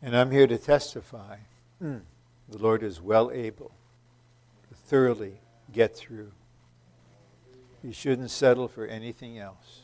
And 0.02 0.16
I'm 0.16 0.30
here 0.30 0.46
to 0.46 0.58
testify 0.58 1.36
mm, 1.82 2.00
the 2.48 2.58
Lord 2.58 2.82
is 2.82 3.00
well 3.00 3.30
able 3.30 3.72
to 4.68 4.74
thoroughly 4.74 5.34
get 5.72 5.94
through. 5.94 6.32
You 7.82 7.92
shouldn't 7.92 8.30
settle 8.30 8.68
for 8.68 8.86
anything 8.86 9.38
else. 9.38 9.82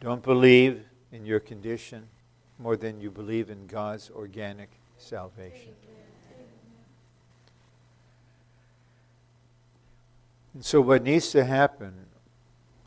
Don't 0.00 0.22
believe 0.22 0.84
in 1.10 1.24
your 1.24 1.40
condition 1.40 2.06
more 2.58 2.76
than 2.76 3.00
you 3.00 3.10
believe 3.10 3.48
in 3.48 3.66
God's 3.66 4.10
organic 4.10 4.68
salvation. 4.98 5.72
And 10.54 10.64
so, 10.64 10.80
what 10.80 11.02
needs 11.02 11.30
to 11.32 11.44
happen 11.44 12.06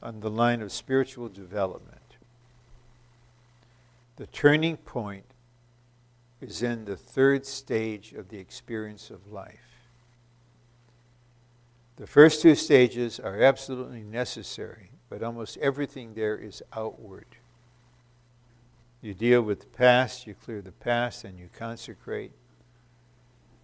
on 0.01 0.21
the 0.21 0.29
line 0.29 0.61
of 0.61 0.71
spiritual 0.71 1.27
development, 1.27 2.01
the 4.15 4.27
turning 4.27 4.77
point 4.77 5.25
is 6.39 6.63
in 6.63 6.85
the 6.85 6.95
third 6.95 7.45
stage 7.45 8.13
of 8.13 8.29
the 8.29 8.37
experience 8.37 9.09
of 9.09 9.31
life. 9.31 9.59
The 11.97 12.07
first 12.07 12.41
two 12.41 12.55
stages 12.55 13.19
are 13.19 13.41
absolutely 13.41 14.03
necessary, 14.03 14.91
but 15.09 15.23
almost 15.23 15.57
everything 15.57 16.13
there 16.13 16.37
is 16.37 16.61
outward. 16.73 17.25
You 19.01 19.13
deal 19.13 19.41
with 19.41 19.61
the 19.61 19.67
past, 19.67 20.27
you 20.27 20.35
clear 20.35 20.61
the 20.61 20.71
past, 20.71 21.23
and 21.23 21.37
you 21.37 21.49
consecrate. 21.57 22.31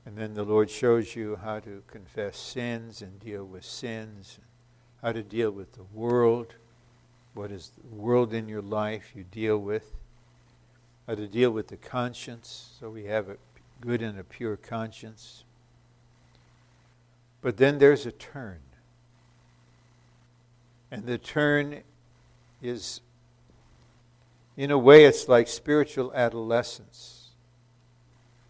And 0.06 0.18
then 0.18 0.34
the 0.34 0.44
Lord 0.44 0.70
shows 0.70 1.16
you 1.16 1.38
how 1.42 1.60
to 1.62 1.82
confess 1.88 2.38
sins 2.38 3.02
and 3.02 3.20
deal 3.20 3.46
with 3.46 3.64
sins, 3.64 4.40
how 5.02 5.14
to 5.14 5.24
deal 5.24 5.52
with 5.52 5.74
the 5.74 5.84
world, 5.94 6.56
what 7.34 7.52
is 7.52 7.72
the 7.78 7.96
world 7.96 8.34
in 8.34 8.48
your 8.48 8.62
life 8.62 9.12
you 9.16 9.24
deal 9.24 9.58
with, 9.58 9.94
how 11.08 11.16
to 11.16 11.28
deal 11.28 11.52
with 11.52 11.70
the 11.70 11.78
conscience, 11.78 12.76
so 12.80 12.90
we 12.90 13.06
have 13.06 13.30
a 13.30 13.38
good 13.80 14.02
and 14.02 14.20
a 14.20 14.24
pure 14.24 14.58
conscience. 14.58 15.46
But 17.42 17.58
then 17.58 17.80
there's 17.80 18.06
a 18.06 18.12
turn. 18.12 18.60
And 20.92 21.06
the 21.06 21.18
turn 21.18 21.82
is, 22.62 23.02
in 24.56 24.70
a 24.70 24.78
way, 24.78 25.06
it's 25.06 25.28
like 25.28 25.48
spiritual 25.48 26.14
adolescence 26.14 27.13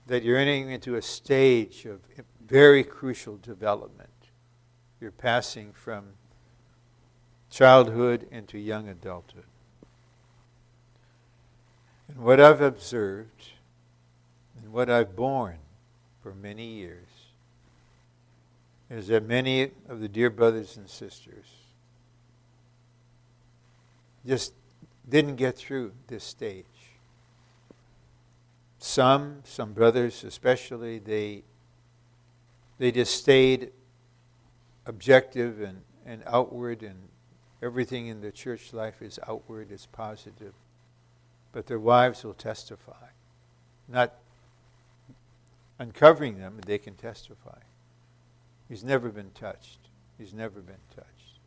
that 0.07 0.23
you're 0.23 0.37
entering 0.37 0.69
into 0.69 0.95
a 0.95 1.01
stage 1.01 1.85
of 1.85 2.01
very 2.45 2.83
crucial 2.83 3.37
development. 3.37 4.09
You're 4.99 5.11
passing 5.11 5.73
from 5.73 6.13
childhood 7.49 8.27
into 8.31 8.57
young 8.57 8.89
adulthood. 8.89 9.45
And 12.07 12.17
what 12.17 12.39
I've 12.39 12.61
observed 12.61 13.49
and 14.61 14.73
what 14.73 14.89
I've 14.89 15.15
borne 15.15 15.59
for 16.21 16.33
many 16.33 16.65
years 16.65 17.07
is 18.89 19.07
that 19.07 19.27
many 19.27 19.71
of 19.87 19.99
the 19.99 20.07
dear 20.07 20.29
brothers 20.29 20.77
and 20.77 20.89
sisters 20.89 21.45
just 24.25 24.53
didn't 25.07 25.35
get 25.35 25.57
through 25.57 25.91
this 26.07 26.23
stage. 26.23 26.65
Some, 28.84 29.43
some 29.46 29.72
brothers 29.72 30.26
especially, 30.26 31.00
they, 31.00 31.43
they 32.80 32.91
just 32.91 33.15
stayed 33.15 33.72
objective 34.86 35.62
and, 35.62 35.84
and 36.06 36.22
outward, 36.28 36.84
and 36.84 37.08
everything 37.62 38.08
in 38.08 38.19
the 38.19 38.30
church 38.30 38.74
life 38.74 39.02
is 39.02 39.22
outward, 39.26 39.72
is 39.72 39.86
positive. 39.93 40.54
But 41.54 41.67
their 41.67 41.80
wives 41.80 42.26
will 42.26 42.34
testify. 42.34 43.08
Not 43.88 44.15
uncovering 45.80 46.38
them, 46.38 46.60
they 46.65 46.78
can 46.78 46.96
testify. 46.96 47.60
He's 48.67 48.84
never 48.84 49.08
been 49.08 49.32
touched. 49.32 49.80
He's 50.17 50.34
never 50.34 50.60
been 50.60 50.76
touched. 50.93 51.39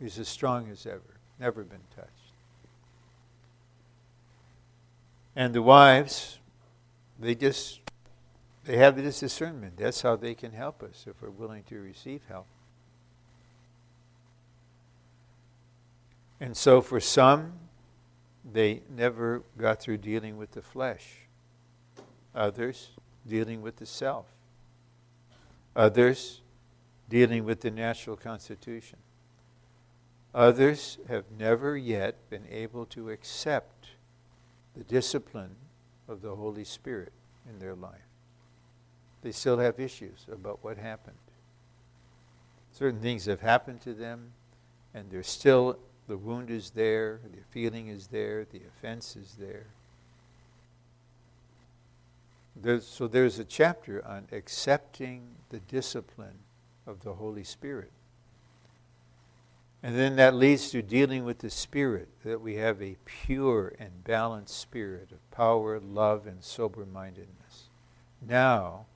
He's 0.00 0.18
as 0.18 0.28
strong 0.28 0.68
as 0.72 0.86
ever, 0.86 1.20
never 1.38 1.62
been 1.62 1.86
touched. 1.94 2.21
And 5.34 5.54
the 5.54 5.62
wives, 5.62 6.38
they 7.18 7.34
just 7.34 7.80
they 8.64 8.76
have 8.76 8.96
this 8.96 9.20
discernment. 9.20 9.76
That's 9.76 10.02
how 10.02 10.16
they 10.16 10.34
can 10.34 10.52
help 10.52 10.82
us 10.82 11.04
if 11.08 11.20
we're 11.20 11.30
willing 11.30 11.64
to 11.64 11.80
receive 11.80 12.22
help. 12.28 12.46
And 16.40 16.56
so 16.56 16.80
for 16.80 17.00
some, 17.00 17.52
they 18.44 18.82
never 18.90 19.42
got 19.56 19.80
through 19.80 19.98
dealing 19.98 20.36
with 20.36 20.52
the 20.52 20.62
flesh. 20.62 21.28
Others, 22.34 22.90
dealing 23.26 23.62
with 23.62 23.76
the 23.76 23.86
self. 23.86 24.26
Others, 25.74 26.40
dealing 27.08 27.44
with 27.44 27.60
the 27.60 27.70
natural 27.70 28.16
constitution. 28.16 28.98
Others 30.34 30.98
have 31.08 31.24
never 31.36 31.76
yet 31.76 32.16
been 32.30 32.46
able 32.50 32.86
to 32.86 33.10
accept 33.10 33.81
the 34.76 34.84
discipline 34.84 35.56
of 36.08 36.22
the 36.22 36.34
Holy 36.34 36.64
Spirit 36.64 37.12
in 37.48 37.58
their 37.58 37.74
life. 37.74 38.00
They 39.22 39.32
still 39.32 39.58
have 39.58 39.78
issues 39.78 40.26
about 40.30 40.58
what 40.62 40.78
happened. 40.78 41.16
Certain 42.72 43.00
things 43.00 43.26
have 43.26 43.40
happened 43.40 43.80
to 43.82 43.94
them, 43.94 44.32
and 44.94 45.10
there's 45.10 45.28
still 45.28 45.78
the 46.08 46.16
wound 46.16 46.50
is 46.50 46.70
there, 46.70 47.20
the 47.24 47.42
feeling 47.50 47.88
is 47.88 48.08
there, 48.08 48.44
the 48.50 48.60
offense 48.66 49.16
is 49.16 49.36
there. 49.38 49.66
There's, 52.56 52.86
so 52.86 53.06
there's 53.06 53.38
a 53.38 53.44
chapter 53.44 54.04
on 54.04 54.26
accepting 54.32 55.36
the 55.50 55.60
discipline 55.60 56.38
of 56.86 57.02
the 57.02 57.14
Holy 57.14 57.44
Spirit. 57.44 57.92
And 59.82 59.96
then 59.96 60.14
that 60.16 60.34
leads 60.34 60.70
to 60.70 60.80
dealing 60.80 61.24
with 61.24 61.40
the 61.40 61.50
Spirit, 61.50 62.08
that 62.24 62.40
we 62.40 62.54
have 62.54 62.80
a 62.80 62.96
pure 63.04 63.74
and 63.80 64.04
balanced 64.04 64.56
spirit 64.56 65.10
of 65.10 65.30
power, 65.32 65.80
love, 65.80 66.26
and 66.26 66.44
sober 66.44 66.86
mindedness. 66.86 67.68
Now, 68.20 68.86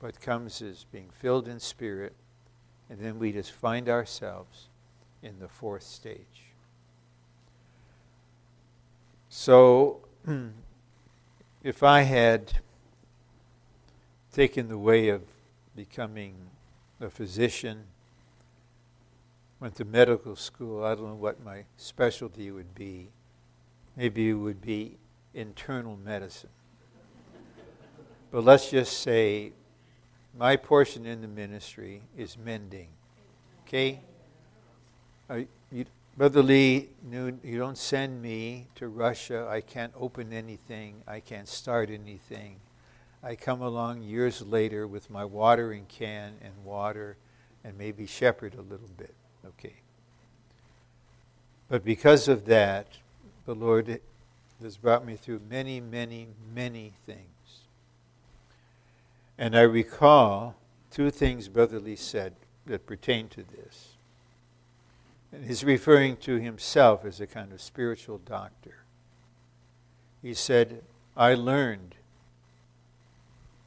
what 0.00 0.20
comes 0.20 0.62
is 0.62 0.86
being 0.90 1.10
filled 1.12 1.46
in 1.46 1.60
Spirit, 1.60 2.14
and 2.88 2.98
then 2.98 3.18
we 3.18 3.32
just 3.32 3.52
find 3.52 3.88
ourselves 3.88 4.68
in 5.22 5.38
the 5.40 5.48
fourth 5.48 5.82
stage. 5.82 6.52
So, 9.28 10.00
if 11.62 11.82
I 11.82 12.02
had 12.02 12.60
taken 14.32 14.68
the 14.68 14.78
way 14.78 15.08
of 15.08 15.22
becoming 15.76 16.34
a 17.00 17.10
physician, 17.10 17.84
went 19.64 19.74
to 19.74 19.84
medical 19.86 20.36
school. 20.36 20.84
I 20.84 20.94
don't 20.94 21.06
know 21.06 21.14
what 21.14 21.42
my 21.42 21.64
specialty 21.78 22.50
would 22.50 22.74
be. 22.74 23.08
Maybe 23.96 24.28
it 24.28 24.34
would 24.34 24.60
be 24.60 24.98
internal 25.32 25.96
medicine. 25.96 26.50
but 28.30 28.44
let's 28.44 28.70
just 28.70 29.00
say 29.00 29.52
my 30.36 30.56
portion 30.56 31.06
in 31.06 31.22
the 31.22 31.28
ministry 31.28 32.02
is 32.14 32.36
mending. 32.36 32.88
Okay? 33.66 34.00
Uh, 35.30 35.40
you, 35.72 35.86
Brother 36.14 36.42
Lee, 36.42 36.90
you 37.10 37.56
don't 37.56 37.78
send 37.78 38.20
me 38.20 38.66
to 38.74 38.88
Russia. 38.88 39.48
I 39.50 39.62
can't 39.62 39.94
open 39.96 40.34
anything. 40.34 40.96
I 41.06 41.20
can't 41.20 41.48
start 41.48 41.88
anything. 41.88 42.56
I 43.22 43.34
come 43.34 43.62
along 43.62 44.02
years 44.02 44.42
later 44.42 44.86
with 44.86 45.08
my 45.08 45.24
watering 45.24 45.86
can 45.88 46.34
and 46.42 46.52
water 46.66 47.16
and 47.64 47.78
maybe 47.78 48.04
shepherd 48.04 48.56
a 48.56 48.60
little 48.60 48.90
bit. 48.98 49.14
Okay. 49.46 49.74
But 51.68 51.84
because 51.84 52.28
of 52.28 52.46
that, 52.46 52.88
the 53.46 53.54
Lord 53.54 54.00
has 54.62 54.76
brought 54.76 55.04
me 55.04 55.16
through 55.16 55.40
many, 55.48 55.80
many, 55.80 56.28
many 56.54 56.92
things. 57.06 57.18
And 59.36 59.56
I 59.56 59.62
recall 59.62 60.54
two 60.90 61.10
things 61.10 61.48
Brother 61.48 61.80
Lee 61.80 61.96
said 61.96 62.34
that 62.66 62.86
pertain 62.86 63.28
to 63.28 63.42
this. 63.42 63.94
And 65.32 65.44
he's 65.44 65.64
referring 65.64 66.16
to 66.18 66.38
himself 66.38 67.04
as 67.04 67.20
a 67.20 67.26
kind 67.26 67.52
of 67.52 67.60
spiritual 67.60 68.18
doctor. 68.18 68.84
He 70.22 70.32
said, 70.32 70.84
I 71.16 71.34
learned 71.34 71.96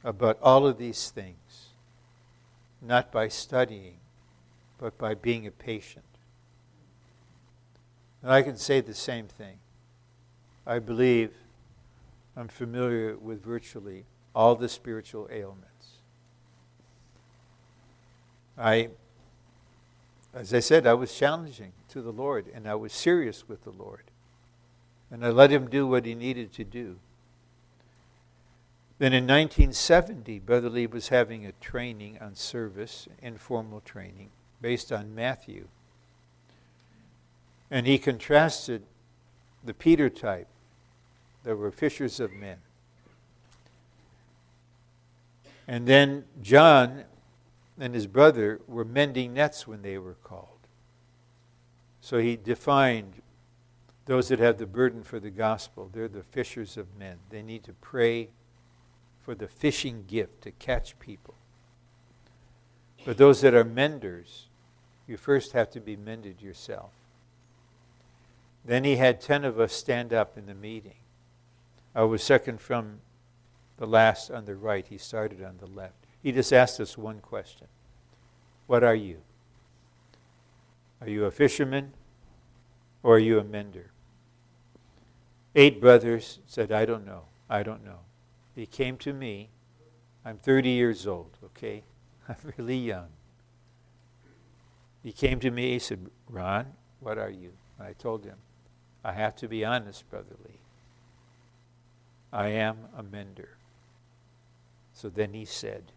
about 0.02 0.38
all 0.40 0.66
of 0.66 0.78
these 0.78 1.10
things, 1.10 1.68
not 2.80 3.12
by 3.12 3.28
studying, 3.28 3.98
but 4.78 4.96
by 4.96 5.14
being 5.14 5.46
a 5.46 5.50
patient. 5.50 6.04
And 8.22 8.32
I 8.32 8.42
can 8.42 8.56
say 8.56 8.80
the 8.80 8.94
same 8.94 9.26
thing. 9.26 9.58
I 10.66 10.78
believe 10.78 11.32
I'm 12.36 12.48
familiar 12.48 13.16
with 13.16 13.42
virtually 13.42 14.04
all 14.34 14.54
the 14.54 14.68
spiritual 14.68 15.28
ailments. 15.30 15.68
I, 18.56 18.90
as 20.34 20.52
I 20.52 20.60
said, 20.60 20.86
I 20.86 20.94
was 20.94 21.16
challenging 21.16 21.72
to 21.90 22.02
the 22.02 22.12
Lord, 22.12 22.46
and 22.52 22.68
I 22.68 22.74
was 22.74 22.92
serious 22.92 23.48
with 23.48 23.64
the 23.64 23.70
Lord. 23.70 24.04
And 25.10 25.24
I 25.24 25.30
let 25.30 25.50
him 25.50 25.68
do 25.68 25.86
what 25.86 26.04
he 26.04 26.14
needed 26.14 26.52
to 26.54 26.64
do. 26.64 26.98
Then 28.98 29.12
in 29.12 29.24
1970, 29.24 30.40
Brother 30.40 30.68
Lee 30.68 30.88
was 30.88 31.08
having 31.08 31.46
a 31.46 31.52
training 31.52 32.18
on 32.20 32.34
service, 32.34 33.06
informal 33.22 33.80
training, 33.80 34.30
based 34.60 34.92
on 34.92 35.14
Matthew. 35.14 35.68
And 37.70 37.86
he 37.86 37.98
contrasted 37.98 38.82
the 39.64 39.74
Peter 39.74 40.08
type, 40.08 40.48
that 41.44 41.56
were 41.56 41.70
fishers 41.70 42.20
of 42.20 42.32
men. 42.32 42.58
And 45.66 45.86
then 45.86 46.24
John 46.42 47.04
and 47.78 47.94
his 47.94 48.06
brother 48.06 48.60
were 48.66 48.84
mending 48.84 49.34
nets 49.34 49.66
when 49.66 49.82
they 49.82 49.98
were 49.98 50.16
called. 50.24 50.48
So 52.00 52.18
he 52.18 52.36
defined 52.36 53.14
those 54.06 54.28
that 54.28 54.38
have 54.38 54.58
the 54.58 54.66
burden 54.66 55.02
for 55.02 55.20
the 55.20 55.30
gospel. 55.30 55.90
They're 55.92 56.08
the 56.08 56.22
fishers 56.22 56.76
of 56.76 56.96
men. 56.98 57.18
They 57.28 57.42
need 57.42 57.64
to 57.64 57.72
pray 57.74 58.30
for 59.22 59.34
the 59.34 59.48
fishing 59.48 60.04
gift 60.06 60.42
to 60.42 60.50
catch 60.50 60.98
people. 60.98 61.34
But 63.04 63.18
those 63.18 63.42
that 63.42 63.54
are 63.54 63.64
menders, 63.64 64.47
you 65.08 65.16
first 65.16 65.52
have 65.52 65.70
to 65.70 65.80
be 65.80 65.96
mended 65.96 66.42
yourself. 66.42 66.90
Then 68.64 68.84
he 68.84 68.96
had 68.96 69.20
10 69.20 69.44
of 69.44 69.58
us 69.58 69.72
stand 69.72 70.12
up 70.12 70.36
in 70.36 70.46
the 70.46 70.54
meeting. 70.54 70.96
I 71.94 72.02
was 72.02 72.22
second 72.22 72.60
from 72.60 73.00
the 73.78 73.86
last 73.86 74.30
on 74.30 74.44
the 74.44 74.54
right. 74.54 74.86
He 74.86 74.98
started 74.98 75.42
on 75.42 75.56
the 75.58 75.66
left. 75.66 75.94
He 76.22 76.32
just 76.32 76.52
asked 76.52 76.78
us 76.78 76.98
one 76.98 77.20
question 77.20 77.68
What 78.66 78.84
are 78.84 78.94
you? 78.94 79.22
Are 81.00 81.08
you 81.08 81.24
a 81.24 81.30
fisherman 81.30 81.94
or 83.02 83.16
are 83.16 83.20
you 83.20 83.38
a 83.38 83.44
mender? 83.44 83.92
Eight 85.54 85.80
brothers 85.80 86.40
said, 86.46 86.70
I 86.70 86.84
don't 86.84 87.06
know. 87.06 87.22
I 87.48 87.62
don't 87.62 87.84
know. 87.84 88.00
He 88.54 88.66
came 88.66 88.98
to 88.98 89.12
me. 89.12 89.48
I'm 90.24 90.36
30 90.36 90.68
years 90.68 91.06
old, 91.06 91.38
okay? 91.42 91.84
I'm 92.28 92.36
really 92.58 92.76
young. 92.76 93.08
He 95.08 95.12
came 95.12 95.40
to 95.40 95.50
me, 95.50 95.70
he 95.70 95.78
said, 95.78 96.10
Ron, 96.28 96.66
what 97.00 97.16
are 97.16 97.30
you? 97.30 97.52
And 97.78 97.88
I 97.88 97.94
told 97.94 98.26
him, 98.26 98.36
I 99.02 99.12
have 99.12 99.34
to 99.36 99.48
be 99.48 99.64
honest, 99.64 100.06
Brother 100.10 100.36
Lee. 100.44 100.58
I 102.30 102.48
am 102.48 102.76
a 102.94 103.02
mender. 103.02 103.56
So 104.92 105.08
then 105.08 105.32
he 105.32 105.46
said, 105.46 105.92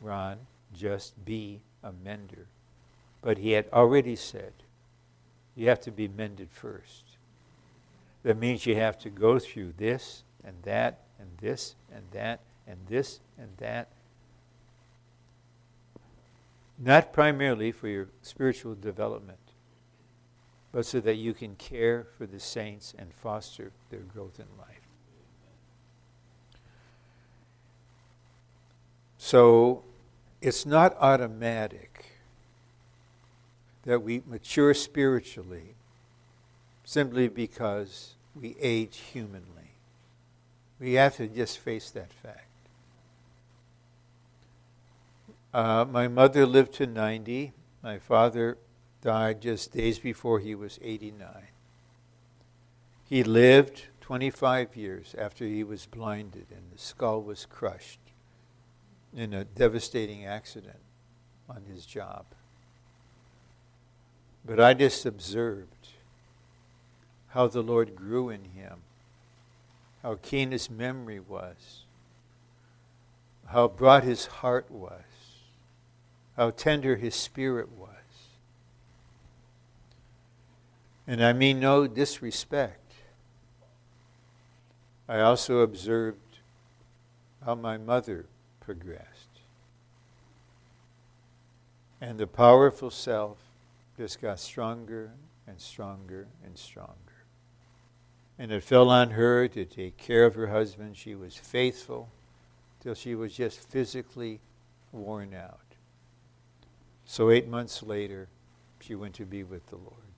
Ron, 0.00 0.46
just 0.72 1.24
be 1.24 1.62
a 1.82 1.90
mender. 1.90 2.46
But 3.20 3.38
he 3.38 3.50
had 3.50 3.66
already 3.72 4.14
said, 4.14 4.52
you 5.56 5.68
have 5.68 5.80
to 5.80 5.90
be 5.90 6.06
mended 6.06 6.50
first. 6.52 7.16
That 8.22 8.38
means 8.38 8.64
you 8.64 8.76
have 8.76 8.96
to 9.00 9.10
go 9.10 9.40
through 9.40 9.74
this 9.76 10.22
and 10.44 10.54
that 10.62 11.00
and 11.18 11.30
this 11.40 11.74
and 11.92 12.04
that 12.12 12.38
and 12.64 12.78
this 12.88 13.18
and 13.36 13.48
that. 13.56 13.88
Not 16.82 17.12
primarily 17.12 17.72
for 17.72 17.88
your 17.88 18.08
spiritual 18.22 18.74
development, 18.74 19.38
but 20.72 20.86
so 20.86 20.98
that 21.00 21.16
you 21.16 21.34
can 21.34 21.54
care 21.56 22.06
for 22.16 22.24
the 22.26 22.40
saints 22.40 22.94
and 22.98 23.12
foster 23.12 23.72
their 23.90 24.00
growth 24.00 24.40
in 24.40 24.46
life. 24.58 24.80
So 29.18 29.82
it's 30.40 30.64
not 30.64 30.96
automatic 30.98 32.06
that 33.84 34.02
we 34.02 34.22
mature 34.26 34.72
spiritually 34.72 35.74
simply 36.84 37.28
because 37.28 38.14
we 38.34 38.56
age 38.58 38.98
humanly. 39.12 39.74
We 40.78 40.94
have 40.94 41.16
to 41.16 41.28
just 41.28 41.58
face 41.58 41.90
that 41.90 42.10
fact. 42.10 42.49
Uh, 45.52 45.84
my 45.88 46.08
mother 46.08 46.46
lived 46.46 46.74
to 46.74 46.86
90. 46.86 47.52
My 47.82 47.98
father 47.98 48.58
died 49.02 49.40
just 49.40 49.72
days 49.72 49.98
before 49.98 50.38
he 50.40 50.54
was 50.54 50.78
89. 50.82 51.48
He 53.04 53.24
lived 53.24 53.86
25 54.00 54.76
years 54.76 55.14
after 55.18 55.44
he 55.44 55.64
was 55.64 55.86
blinded 55.86 56.46
and 56.50 56.70
the 56.72 56.78
skull 56.78 57.22
was 57.22 57.46
crushed 57.46 57.98
in 59.14 59.34
a 59.34 59.44
devastating 59.44 60.24
accident 60.24 60.80
on 61.48 61.64
his 61.68 61.84
job. 61.84 62.26
But 64.44 64.60
I 64.60 64.74
just 64.74 65.04
observed 65.04 65.88
how 67.28 67.48
the 67.48 67.62
Lord 67.62 67.96
grew 67.96 68.28
in 68.28 68.44
him 68.44 68.82
how 70.02 70.18
keen 70.22 70.50
his 70.50 70.70
memory 70.70 71.20
was, 71.20 71.84
how 73.46 73.68
broad 73.68 74.02
his 74.02 74.26
heart 74.26 74.70
was, 74.70 75.02
how 76.36 76.50
tender 76.50 76.96
his 76.96 77.14
spirit 77.14 77.70
was. 77.72 77.88
And 81.06 81.22
I 81.24 81.32
mean 81.32 81.60
no 81.60 81.86
disrespect. 81.86 82.92
I 85.08 85.20
also 85.20 85.60
observed 85.60 86.38
how 87.44 87.56
my 87.56 87.76
mother 87.76 88.26
progressed. 88.60 89.06
And 92.00 92.18
the 92.18 92.26
powerful 92.26 92.90
self 92.90 93.38
just 93.96 94.20
got 94.20 94.38
stronger 94.38 95.10
and 95.46 95.60
stronger 95.60 96.28
and 96.44 96.56
stronger 96.56 97.10
and 98.40 98.50
it 98.50 98.64
fell 98.64 98.88
on 98.88 99.10
her 99.10 99.46
to 99.48 99.66
take 99.66 99.98
care 99.98 100.24
of 100.24 100.34
her 100.34 100.46
husband. 100.46 100.96
She 100.96 101.14
was 101.14 101.36
faithful 101.36 102.08
till 102.82 102.94
she 102.94 103.14
was 103.14 103.36
just 103.36 103.68
physically 103.68 104.40
worn 104.92 105.34
out. 105.34 105.60
So, 107.10 107.28
eight 107.28 107.48
months 107.48 107.82
later, 107.82 108.28
she 108.78 108.94
went 108.94 109.16
to 109.16 109.26
be 109.26 109.42
with 109.42 109.66
the 109.66 109.74
Lord. 109.74 110.12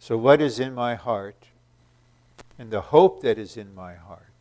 So, 0.00 0.16
what 0.16 0.40
is 0.40 0.58
in 0.58 0.74
my 0.74 0.96
heart, 0.96 1.44
and 2.58 2.72
the 2.72 2.80
hope 2.80 3.22
that 3.22 3.38
is 3.38 3.56
in 3.56 3.72
my 3.72 3.94
heart 3.94 4.34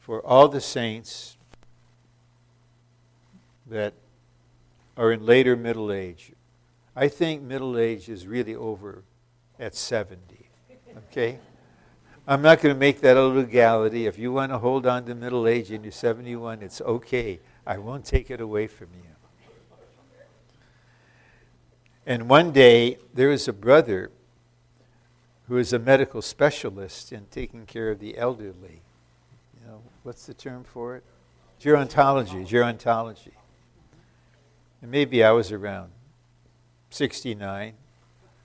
for 0.00 0.20
all 0.26 0.48
the 0.48 0.60
saints 0.60 1.36
that 3.68 3.94
are 4.96 5.12
in 5.12 5.24
later 5.24 5.54
middle 5.54 5.92
age, 5.92 6.32
I 6.96 7.06
think 7.06 7.42
middle 7.42 7.78
age 7.78 8.08
is 8.08 8.26
really 8.26 8.56
over 8.56 9.04
at 9.60 9.76
70. 9.76 10.18
Okay? 10.96 11.38
I'm 12.26 12.42
not 12.42 12.60
going 12.60 12.74
to 12.74 12.78
make 12.78 13.02
that 13.02 13.16
a 13.16 13.22
legality. 13.22 14.06
If 14.08 14.18
you 14.18 14.32
want 14.32 14.50
to 14.50 14.58
hold 14.58 14.84
on 14.84 15.04
to 15.04 15.14
middle 15.14 15.46
age 15.46 15.70
and 15.70 15.84
you're 15.84 15.92
71, 15.92 16.62
it's 16.62 16.80
okay. 16.80 17.38
I 17.66 17.78
won't 17.78 18.04
take 18.04 18.30
it 18.30 18.40
away 18.40 18.66
from 18.66 18.88
you. 18.94 19.10
And 22.06 22.28
one 22.28 22.50
day, 22.52 22.98
there 23.14 23.28
was 23.28 23.46
a 23.46 23.52
brother 23.52 24.10
who 25.46 25.56
is 25.56 25.72
a 25.72 25.78
medical 25.78 26.22
specialist 26.22 27.12
in 27.12 27.26
taking 27.30 27.66
care 27.66 27.90
of 27.90 27.98
the 27.98 28.16
elderly. 28.16 28.82
You 29.60 29.66
know, 29.66 29.82
what's 30.02 30.26
the 30.26 30.34
term 30.34 30.64
for 30.64 30.96
it? 30.96 31.04
Gerontology, 31.60 32.46
gerontology. 32.48 33.32
And 34.80 34.90
maybe 34.90 35.22
I 35.22 35.32
was 35.32 35.52
around 35.52 35.90
69. 36.90 37.74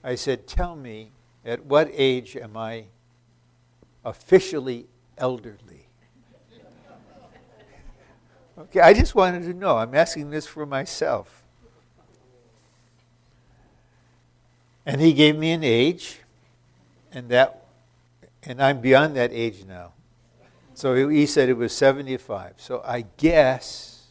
I 0.04 0.14
said, 0.14 0.46
Tell 0.46 0.76
me, 0.76 1.12
at 1.44 1.64
what 1.64 1.90
age 1.92 2.36
am 2.36 2.56
I 2.56 2.86
officially 4.04 4.86
elderly? 5.16 5.75
Okay, 8.58 8.80
I 8.80 8.94
just 8.94 9.14
wanted 9.14 9.42
to 9.42 9.52
know. 9.52 9.76
I'm 9.76 9.94
asking 9.94 10.30
this 10.30 10.46
for 10.46 10.64
myself. 10.64 11.42
And 14.86 15.00
he 15.00 15.12
gave 15.12 15.36
me 15.36 15.50
an 15.50 15.64
age, 15.64 16.20
and 17.12 17.28
that, 17.28 17.66
and 18.42 18.62
I'm 18.62 18.80
beyond 18.80 19.16
that 19.16 19.32
age 19.32 19.64
now. 19.66 19.92
So 20.74 21.08
he 21.08 21.26
said 21.26 21.48
it 21.48 21.56
was 21.56 21.72
75. 21.72 22.54
So 22.58 22.82
I 22.84 23.04
guess 23.16 24.06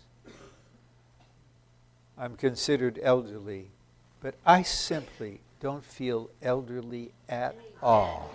I'm 2.17 2.35
considered 2.35 2.99
elderly, 3.01 3.69
but 4.19 4.35
I 4.45 4.63
simply 4.63 5.41
don't 5.59 5.85
feel 5.85 6.29
elderly 6.41 7.11
at 7.29 7.55
all. 7.81 8.31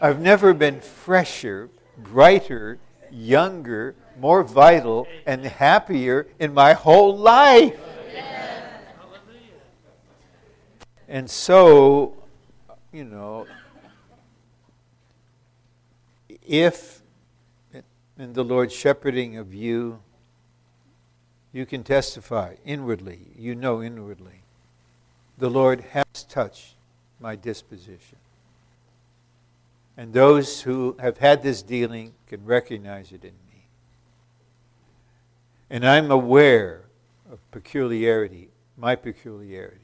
I've 0.00 0.20
never 0.20 0.52
been 0.52 0.80
fresher, 0.80 1.70
brighter, 1.96 2.78
younger, 3.10 3.94
more 4.18 4.42
vital, 4.42 5.06
and 5.26 5.44
happier 5.44 6.26
in 6.38 6.54
my 6.54 6.72
whole 6.72 7.16
life. 7.16 7.78
And 11.08 11.30
so, 11.30 12.16
you 12.92 13.04
know, 13.04 13.46
if 16.46 17.00
in 18.18 18.32
the 18.32 18.42
Lord's 18.42 18.74
shepherding 18.74 19.36
of 19.36 19.54
you, 19.54 20.00
you 21.52 21.64
can 21.64 21.84
testify 21.84 22.56
inwardly, 22.64 23.20
you 23.36 23.54
know 23.54 23.82
inwardly, 23.82 24.42
the 25.38 25.48
Lord 25.48 25.80
has 25.92 26.04
touched 26.28 26.74
my 27.20 27.36
disposition. 27.36 28.18
And 29.96 30.12
those 30.12 30.62
who 30.62 30.96
have 31.00 31.18
had 31.18 31.42
this 31.42 31.62
dealing 31.62 32.12
can 32.26 32.44
recognize 32.44 33.12
it 33.12 33.24
in 33.24 33.32
me. 33.50 33.66
And 35.70 35.86
I'm 35.86 36.10
aware 36.10 36.82
of 37.30 37.38
peculiarity, 37.50 38.50
my 38.76 38.94
peculiarity. 38.94 39.80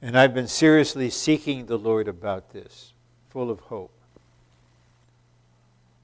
And 0.00 0.16
I've 0.16 0.32
been 0.32 0.48
seriously 0.48 1.10
seeking 1.10 1.66
the 1.66 1.76
Lord 1.76 2.06
about 2.06 2.52
this, 2.52 2.92
full 3.30 3.50
of 3.50 3.60
hope. 3.60 3.90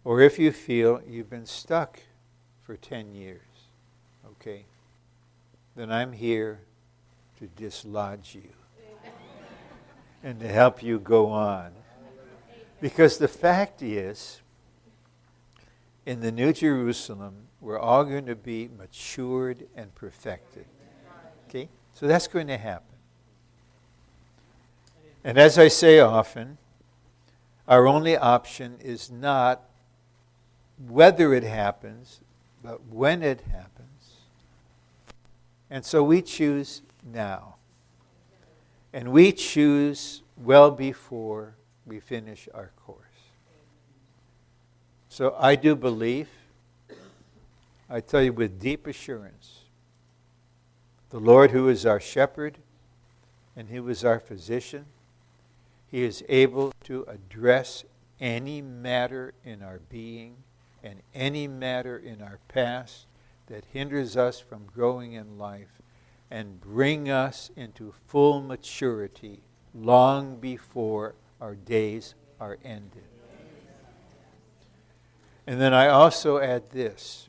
Or 0.03 0.21
if 0.21 0.39
you 0.39 0.51
feel 0.51 1.01
you've 1.09 1.31
been 1.31 1.47
stuck 1.47 2.01
for 2.65 2.77
10 2.77 3.15
years, 3.15 3.41
okay, 4.33 4.65
then 5.77 5.93
I'm 5.93 6.13
here 6.13 6.61
to 7.39 7.47
dislodge 7.47 8.35
you 8.35 8.51
and 10.25 10.41
to 10.41 10.49
help 10.49 10.83
you 10.83 10.99
go 10.99 11.29
on. 11.29 11.71
Because 12.85 13.17
the 13.17 13.29
fact 13.29 13.81
is, 13.81 14.43
in 16.05 16.21
the 16.21 16.31
New 16.31 16.53
Jerusalem, 16.53 17.47
we're 17.59 17.79
all 17.79 18.05
going 18.05 18.27
to 18.27 18.35
be 18.35 18.69
matured 18.77 19.67
and 19.75 19.95
perfected. 19.95 20.67
Okay? 21.49 21.71
So 21.95 22.07
that's 22.07 22.27
going 22.27 22.49
to 22.49 22.59
happen. 22.59 22.95
And 25.25 25.39
as 25.39 25.59
I 25.59 25.69
say 25.69 25.99
often, 25.99 26.59
our 27.67 27.87
only 27.87 28.19
option 28.19 28.77
is 28.83 29.11
not 29.11 29.63
whether 30.87 31.33
it 31.33 31.45
happens, 31.45 32.21
but 32.63 32.85
when 32.89 33.23
it 33.23 33.41
happens. 33.51 34.17
And 35.71 35.87
so 35.87 36.05
we 36.05 36.21
choose 36.21 36.83
now. 37.03 37.55
And 38.93 39.11
we 39.11 39.33
choose 39.33 40.21
well 40.37 40.71
before 40.71 41.55
we 41.87 42.01
finish 42.01 42.49
our 42.55 42.71
course. 42.85 42.99
So 45.09 45.37
I 45.39 45.55
do 45.55 45.77
believe, 45.77 46.29
I 47.89 48.01
tell 48.01 48.23
you 48.23 48.33
with 48.33 48.61
deep 48.61 48.87
assurance, 48.87 49.61
the 51.11 51.21
Lord 51.21 51.53
who 51.53 51.69
is 51.69 51.87
our 51.87 52.01
shepherd 52.01 52.59
and 53.55 53.69
who 53.69 53.89
is 53.89 54.05
our 54.05 54.19
physician, 54.19 54.87
he 55.89 56.03
is 56.03 56.25
able 56.29 56.73
to 56.85 57.05
address 57.05 57.85
any 58.21 58.61
matter 58.61 59.35
in 59.45 59.63
our 59.63 59.81
being 59.89 60.37
and 60.83 61.01
any 61.15 61.47
matter 61.47 61.97
in 61.97 62.21
our 62.21 62.41
past 62.49 63.07
that 63.47 63.65
hinders 63.73 64.17
us 64.17 64.41
from 64.41 64.65
growing 64.75 65.13
in 65.13 65.39
life 65.39 65.81
and 66.31 66.61
bring 66.61 67.09
us 67.09 67.51
into 67.55 67.95
full 68.09 68.41
maturity 68.41 69.41
long 69.73 70.37
before 70.37 71.15
our 71.45 71.55
days 71.55 72.15
are 72.41 72.57
ended. 72.65 73.05
And 75.47 75.61
then 75.61 75.75
I 75.75 75.89
also 75.89 76.39
add 76.39 76.71
this. 76.71 77.29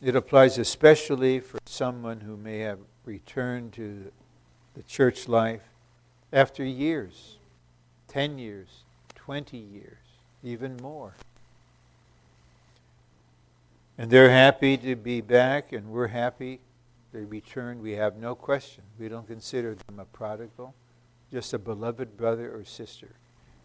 It 0.00 0.16
applies 0.16 0.56
especially 0.56 1.40
for 1.40 1.58
someone 1.66 2.20
who 2.20 2.38
may 2.38 2.60
have 2.60 2.78
returned 3.04 3.74
to 3.74 4.10
the 4.74 4.82
church 4.84 5.28
life 5.28 5.60
after 6.32 6.64
years 6.64 7.36
10 8.08 8.38
years, 8.38 8.84
20 9.14 9.58
years, 9.58 9.98
even 10.42 10.78
more. 10.78 11.12
And 13.98 14.10
they're 14.10 14.30
happy 14.30 14.78
to 14.78 14.96
be 14.96 15.20
back, 15.20 15.72
and 15.74 15.90
we're 15.90 16.06
happy 16.06 16.60
they 17.12 17.24
returned. 17.24 17.82
We 17.82 17.92
have 17.92 18.16
no 18.16 18.34
question. 18.34 18.84
We 18.98 19.10
don't 19.10 19.26
consider 19.26 19.74
them 19.74 20.00
a 20.00 20.06
prodigal, 20.06 20.72
just 21.30 21.52
a 21.52 21.58
beloved 21.58 22.16
brother 22.16 22.54
or 22.54 22.64
sister. 22.64 23.16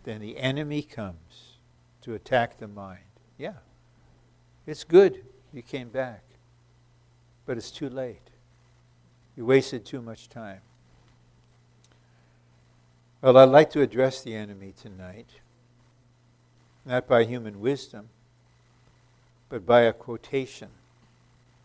Then 0.03 0.21
the 0.21 0.37
enemy 0.37 0.81
comes 0.81 1.57
to 2.01 2.13
attack 2.13 2.57
the 2.57 2.67
mind. 2.67 2.99
Yeah, 3.37 3.53
it's 4.65 4.83
good 4.83 5.25
you 5.53 5.61
came 5.61 5.89
back, 5.89 6.23
but 7.45 7.57
it's 7.57 7.71
too 7.71 7.89
late. 7.89 8.29
You 9.35 9.45
wasted 9.45 9.85
too 9.85 10.01
much 10.01 10.29
time. 10.29 10.61
Well, 13.21 13.37
I'd 13.37 13.45
like 13.45 13.69
to 13.71 13.81
address 13.81 14.21
the 14.21 14.35
enemy 14.35 14.73
tonight, 14.79 15.29
not 16.85 17.07
by 17.07 17.23
human 17.23 17.61
wisdom, 17.61 18.09
but 19.47 19.65
by 19.65 19.81
a 19.81 19.93
quotation 19.93 20.69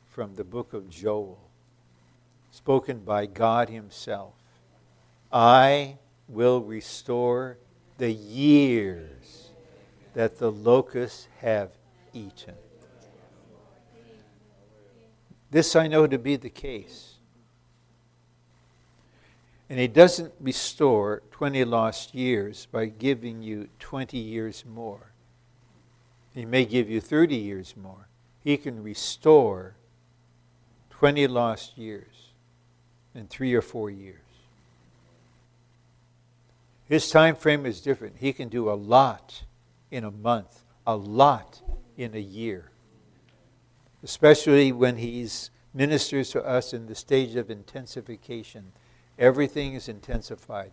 from 0.09 0.37
the 0.37 0.45
book 0.45 0.73
of 0.73 0.89
Joel, 0.89 1.41
spoken 2.53 3.01
by 3.01 3.27
God 3.27 3.69
Himself. 3.69 4.35
I 5.33 5.97
will 6.29 6.61
restore 6.61 7.59
the 7.99 8.11
years 8.11 9.51
that 10.15 10.39
the 10.39 10.51
locusts 10.51 11.29
have 11.41 11.71
eaten. 12.13 12.55
This 15.51 15.77
I 15.77 15.87
know 15.87 16.07
to 16.07 16.19
be 16.19 16.37
the 16.37 16.51
case. 16.51 17.15
And 19.71 19.79
He 19.79 19.87
doesn't 19.87 20.33
restore 20.41 21.23
20 21.31 21.65
lost 21.65 22.15
years 22.15 22.67
by 22.71 22.87
giving 22.87 23.43
you 23.43 23.69
20 23.79 24.17
years 24.17 24.65
more. 24.67 25.13
He 26.35 26.45
may 26.45 26.65
give 26.65 26.89
you 26.89 27.01
30 27.01 27.37
years 27.37 27.75
more. 27.77 28.09
He 28.43 28.57
can 28.57 28.83
restore 28.83 29.75
20 30.91 31.27
lost 31.27 31.77
years 31.77 32.33
in 33.15 33.27
three 33.27 33.55
or 33.55 33.63
four 33.63 33.91
years. 33.91 34.28
His 36.89 37.11
time 37.11 37.37
frame 37.37 37.67
is 37.67 37.81
different. 37.81 38.17
He 38.19 38.33
can 38.33 38.49
do 38.49 38.71
a 38.71 38.73
lot 38.73 39.45
in 39.91 40.05
a 40.05 40.11
month, 40.11 40.65
a 40.87 40.97
lot 40.97 41.63
in 41.97 42.15
a 42.15 42.21
year. 42.21 42.71
Especially 44.03 44.73
when 44.73 44.97
he 44.97 45.29
ministers 45.75 46.31
to 46.31 46.43
us 46.45 46.73
in 46.73 46.87
the 46.87 46.95
stage 46.95 47.37
of 47.37 47.51
intensification 47.51 48.73
Everything 49.19 49.75
is 49.75 49.89
intensified. 49.89 50.71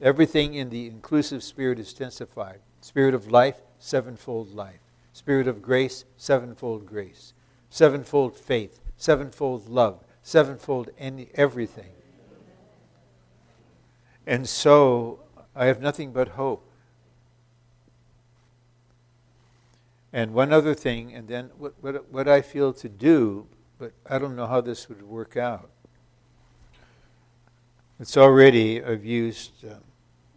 Everything 0.00 0.54
in 0.54 0.70
the 0.70 0.88
inclusive 0.88 1.44
spirit 1.44 1.78
is 1.78 1.92
intensified. 1.92 2.58
Spirit 2.80 3.14
of 3.14 3.30
life, 3.30 3.60
sevenfold 3.78 4.52
life. 4.52 4.80
Spirit 5.12 5.46
of 5.46 5.62
grace, 5.62 6.04
sevenfold 6.16 6.86
grace. 6.86 7.34
Sevenfold 7.70 8.36
faith, 8.36 8.80
sevenfold 8.96 9.68
love, 9.68 10.04
sevenfold 10.22 10.90
any, 10.98 11.28
everything. 11.34 11.92
And 14.26 14.48
so 14.48 15.20
I 15.54 15.66
have 15.66 15.80
nothing 15.80 16.12
but 16.12 16.28
hope. 16.28 16.68
And 20.12 20.34
one 20.34 20.52
other 20.52 20.74
thing, 20.74 21.14
and 21.14 21.26
then 21.26 21.50
what, 21.56 21.74
what, 21.80 22.10
what 22.10 22.28
I 22.28 22.42
feel 22.42 22.72
to 22.74 22.88
do, 22.88 23.46
but 23.78 23.92
I 24.08 24.18
don't 24.18 24.36
know 24.36 24.46
how 24.46 24.60
this 24.60 24.88
would 24.88 25.02
work 25.02 25.36
out. 25.36 25.70
It's 27.98 28.16
already, 28.16 28.82
I've 28.82 29.04
used 29.04 29.64
uh, 29.64 29.76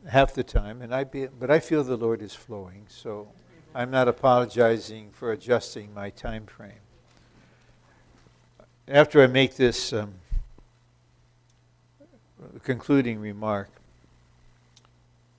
half 0.09 0.34
the 0.34 0.43
time, 0.43 0.82
and 0.82 0.93
I 0.93 1.03
be, 1.03 1.28
but 1.28 1.49
I 1.49 1.59
feel 1.59 1.84
the 1.84 1.97
Lord 1.97 2.22
is 2.22 2.34
flowing, 2.34 2.86
so 2.88 3.28
I'm 3.74 3.91
not 3.91 4.07
apologizing 4.07 5.11
for 5.11 5.32
adjusting 5.32 5.93
my 5.93 6.09
time 6.09 6.45
frame. 6.45 6.72
After 8.88 9.22
I 9.22 9.28
make 9.28 9.55
this 9.55 9.91
um, 9.91 10.13
concluding 12.63 13.20
remark, 13.20 13.70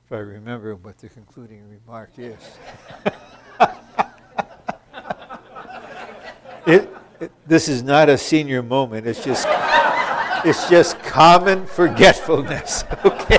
if 0.07 0.13
I 0.13 0.19
remember 0.19 0.77
what 0.77 0.99
the 0.99 1.09
concluding 1.09 1.69
remark 1.69 2.11
is. 2.17 2.37
it, 6.65 6.89
it, 7.19 7.33
this 7.45 7.69
is 7.69 7.83
not 7.83 8.09
a 8.09 8.17
senior 8.17 8.63
moment. 8.63 9.05
It's 9.05 9.25
just, 9.25 9.49
it's 10.45 10.71
just 10.71 11.01
common 11.01 11.67
forgetfulness. 11.67 12.85
Okay. 13.05 13.39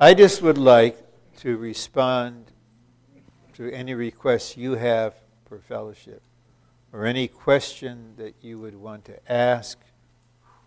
I 0.00 0.14
just 0.14 0.40
would 0.40 0.56
like 0.56 0.96
to 1.40 1.58
respond 1.58 2.50
to 3.54 3.70
any 3.70 3.92
requests 3.92 4.56
you 4.56 4.76
have 4.76 5.14
for 5.46 5.58
fellowship 5.58 6.22
or 6.94 7.04
any 7.04 7.28
question 7.28 8.14
that 8.16 8.36
you 8.40 8.58
would 8.58 8.74
want 8.74 9.04
to 9.04 9.30
ask 9.30 9.78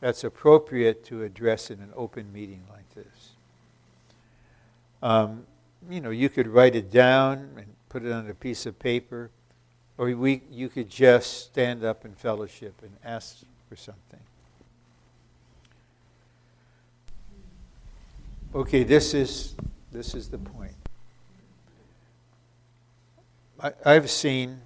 that's 0.04 0.26
appropriate 0.26 1.06
to 1.06 1.24
address 1.24 1.72
in 1.72 1.80
an 1.80 1.90
open 1.96 2.34
meeting 2.34 2.62
like 2.70 2.94
this. 2.94 3.30
Um, 5.02 5.46
you 5.90 6.02
know, 6.02 6.10
you 6.10 6.28
could 6.28 6.46
write 6.46 6.76
it 6.76 6.92
down 6.92 7.52
and 7.56 7.68
put 7.88 8.04
it 8.04 8.12
on 8.12 8.30
a 8.30 8.34
piece 8.34 8.66
of 8.66 8.78
paper, 8.78 9.32
or 9.98 10.08
we, 10.08 10.42
you 10.52 10.68
could 10.68 10.90
just 10.90 11.46
stand 11.46 11.86
up 11.86 12.04
in 12.04 12.16
fellowship 12.16 12.74
and 12.82 12.92
ask 13.06 13.46
for 13.70 13.78
something. 13.78 14.20
Okay, 18.54 18.84
this 18.84 19.14
is, 19.14 19.56
this 19.90 20.14
is 20.16 20.28
the 20.28 20.38
point. 20.38 20.76
I, 23.58 23.72
I've 23.86 24.10
seen 24.10 24.60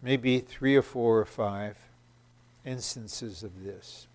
maybe 0.00 0.38
three 0.38 0.76
or 0.76 0.82
four 0.82 1.18
or 1.18 1.24
five 1.24 1.76
instances 2.68 3.42
of 3.42 3.64
this. 3.64 4.06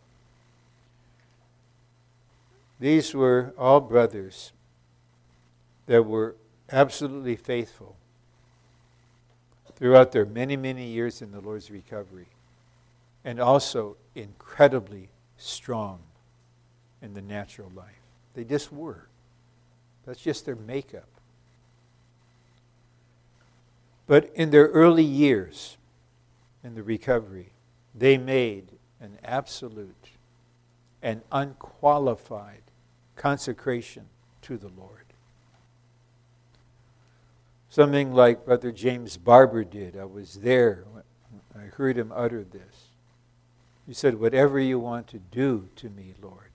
These 2.79 3.15
were 3.15 3.53
all 3.57 3.79
brothers 3.79 4.51
that 5.87 6.03
were 6.03 6.35
absolutely 6.71 7.35
faithful 7.35 7.95
throughout 9.75 10.11
their 10.11 10.25
many, 10.25 10.55
many 10.55 10.85
years 10.85 11.21
in 11.21 11.31
the 11.31 11.41
Lord's 11.41 11.71
recovery, 11.71 12.27
and 13.25 13.39
also 13.39 13.97
incredibly 14.15 15.09
strong 15.37 15.99
in 17.01 17.13
the 17.13 17.21
natural 17.21 17.71
life. 17.75 18.01
They 18.33 18.43
just 18.43 18.71
were. 18.71 19.07
That's 20.05 20.21
just 20.21 20.45
their 20.45 20.55
makeup. 20.55 21.07
But 24.05 24.29
in 24.35 24.51
their 24.51 24.67
early 24.67 25.03
years 25.03 25.77
in 26.63 26.75
the 26.75 26.83
recovery, 26.83 27.52
they 27.93 28.17
made 28.17 28.69
an 28.99 29.17
absolute 29.23 30.09
and 31.01 31.21
unqualified 31.31 32.61
consecration 33.15 34.05
to 34.41 34.57
the 34.57 34.69
Lord. 34.69 35.05
Something 37.69 38.13
like 38.13 38.45
Brother 38.45 38.71
James 38.71 39.17
Barber 39.17 39.63
did. 39.63 39.97
I 39.97 40.05
was 40.05 40.35
there. 40.35 40.85
I 41.55 41.63
heard 41.63 41.97
him 41.97 42.11
utter 42.15 42.43
this. 42.43 42.89
He 43.87 43.93
said, 43.93 44.19
Whatever 44.19 44.59
you 44.59 44.79
want 44.79 45.07
to 45.07 45.19
do 45.19 45.69
to 45.77 45.89
me, 45.89 46.13
Lord, 46.21 46.51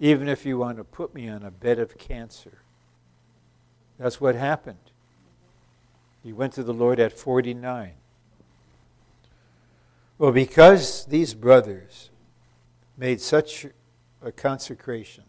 even 0.00 0.28
if 0.28 0.44
you 0.44 0.58
want 0.58 0.78
to 0.78 0.84
put 0.84 1.14
me 1.14 1.28
on 1.28 1.42
a 1.42 1.50
bed 1.50 1.78
of 1.78 1.98
cancer. 1.98 2.58
That's 3.98 4.20
what 4.20 4.34
happened. 4.34 4.78
He 6.22 6.32
went 6.32 6.52
to 6.54 6.62
the 6.62 6.74
Lord 6.74 6.98
at 7.00 7.18
49. 7.18 7.92
Well, 10.18 10.32
because 10.32 11.04
these 11.04 11.34
brothers 11.34 12.10
made 12.96 13.20
such 13.20 13.66
a 14.22 14.32
consecration, 14.32 15.24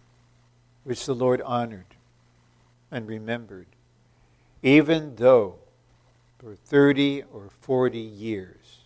which 0.84 1.06
the 1.06 1.14
Lord 1.14 1.42
honored 1.42 1.96
and 2.90 3.08
remembered, 3.08 3.68
even 4.64 5.16
though 5.16 5.56
for 6.40 6.56
30 6.56 7.24
or 7.34 7.50
40 7.60 8.00
years 8.00 8.80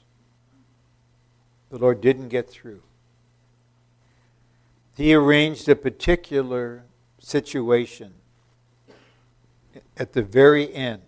the 1.70 1.78
Lord 1.78 2.02
didn't 2.02 2.30
get 2.30 2.49
through, 2.49 2.82
he 4.97 5.14
arranged 5.14 5.70
a 5.70 5.76
particular 5.76 6.84
situation 7.20 8.14
at 9.97 10.14
the 10.14 10.24
very 10.24 10.74
end. 10.74 11.04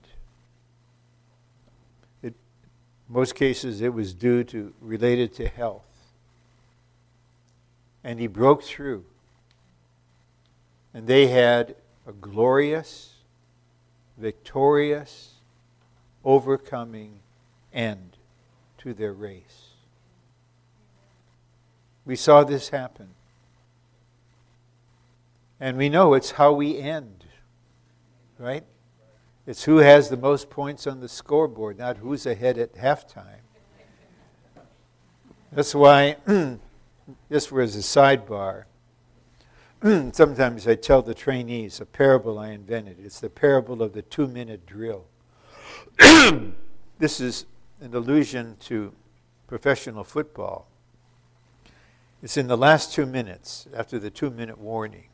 In 2.22 2.36
most 3.08 3.36
cases, 3.36 3.82
it 3.82 3.94
was 3.94 4.14
due 4.14 4.44
to 4.46 4.74
related 4.82 5.34
to 5.36 5.48
health. 5.48 5.84
And 8.04 8.20
he 8.20 8.28
broke 8.28 8.64
through. 8.64 9.06
And 10.94 11.08
they 11.08 11.28
had 11.28 11.76
a 12.08 12.12
glorious, 12.12 13.14
victorious, 14.18 15.34
overcoming 16.24 17.20
end 17.74 18.18
to 18.80 18.94
their 18.94 19.14
race. 19.14 19.70
We 22.06 22.16
saw 22.16 22.44
this 22.44 22.70
happen. 22.70 23.10
And 25.60 25.78
we 25.78 25.88
know 25.88 26.14
it's 26.14 26.32
how 26.32 26.52
we 26.52 26.78
end, 26.78 27.24
right? 28.38 28.66
It's 29.46 29.64
who 29.64 29.78
has 29.78 30.10
the 30.10 30.18
most 30.18 30.50
points 30.50 30.88
on 30.88 31.02
the 31.02 31.10
scoreboard, 31.10 31.78
not 31.78 31.98
who's 31.98 32.26
ahead 32.26 32.58
at 32.58 32.76
halftime. 32.76 33.42
That's 35.52 35.76
why, 35.76 36.18
this 37.30 37.52
was 37.52 37.76
a 37.76 37.80
sidebar. 37.80 38.64
Sometimes 40.14 40.68
I 40.68 40.76
tell 40.76 41.02
the 41.02 41.14
trainees 41.14 41.82
a 41.82 41.86
parable 41.86 42.40
I 42.40 42.50
invented. 42.50 42.98
It's 43.04 43.20
the 43.20 43.30
parable 43.30 43.84
of 43.84 43.94
the 43.94 44.02
two 44.02 44.28
minute 44.28 44.66
drill. 44.66 45.06
this 46.98 47.20
is 47.20 47.46
an 47.82 47.94
allusion 47.94 48.56
to 48.62 48.94
professional 49.48 50.04
football. 50.04 50.68
It's 52.24 52.38
in 52.38 52.48
the 52.48 52.58
last 52.58 52.94
two 52.94 53.06
minutes, 53.06 53.68
after 53.76 54.00
the 54.00 54.10
two 54.10 54.30
minute 54.30 54.58
warning 54.58 55.10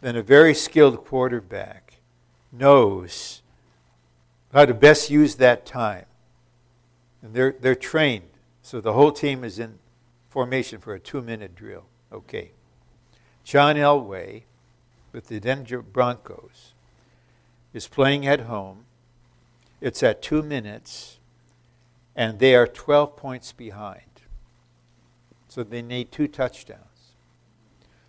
then 0.00 0.16
a 0.16 0.22
very 0.22 0.54
skilled 0.54 1.04
quarterback 1.04 1.85
knows 2.58 3.42
how 4.52 4.64
to 4.64 4.74
best 4.74 5.10
use 5.10 5.36
that 5.36 5.66
time. 5.66 6.06
And 7.22 7.34
they're, 7.34 7.54
they're 7.58 7.74
trained. 7.74 8.30
So 8.62 8.80
the 8.80 8.92
whole 8.92 9.12
team 9.12 9.44
is 9.44 9.58
in 9.58 9.78
formation 10.28 10.80
for 10.80 10.94
a 10.94 11.00
two 11.00 11.22
minute 11.22 11.54
drill. 11.54 11.86
Okay. 12.12 12.52
John 13.44 13.76
Elway 13.76 14.42
with 15.12 15.28
the 15.28 15.40
Denver 15.40 15.82
Broncos 15.82 16.74
is 17.72 17.86
playing 17.86 18.26
at 18.26 18.40
home. 18.40 18.84
It's 19.80 20.02
at 20.02 20.22
two 20.22 20.42
minutes, 20.42 21.18
and 22.14 22.38
they 22.38 22.54
are 22.54 22.66
12 22.66 23.16
points 23.16 23.52
behind. 23.52 24.02
So 25.48 25.62
they 25.62 25.82
need 25.82 26.10
two 26.10 26.28
touchdowns. 26.28 26.80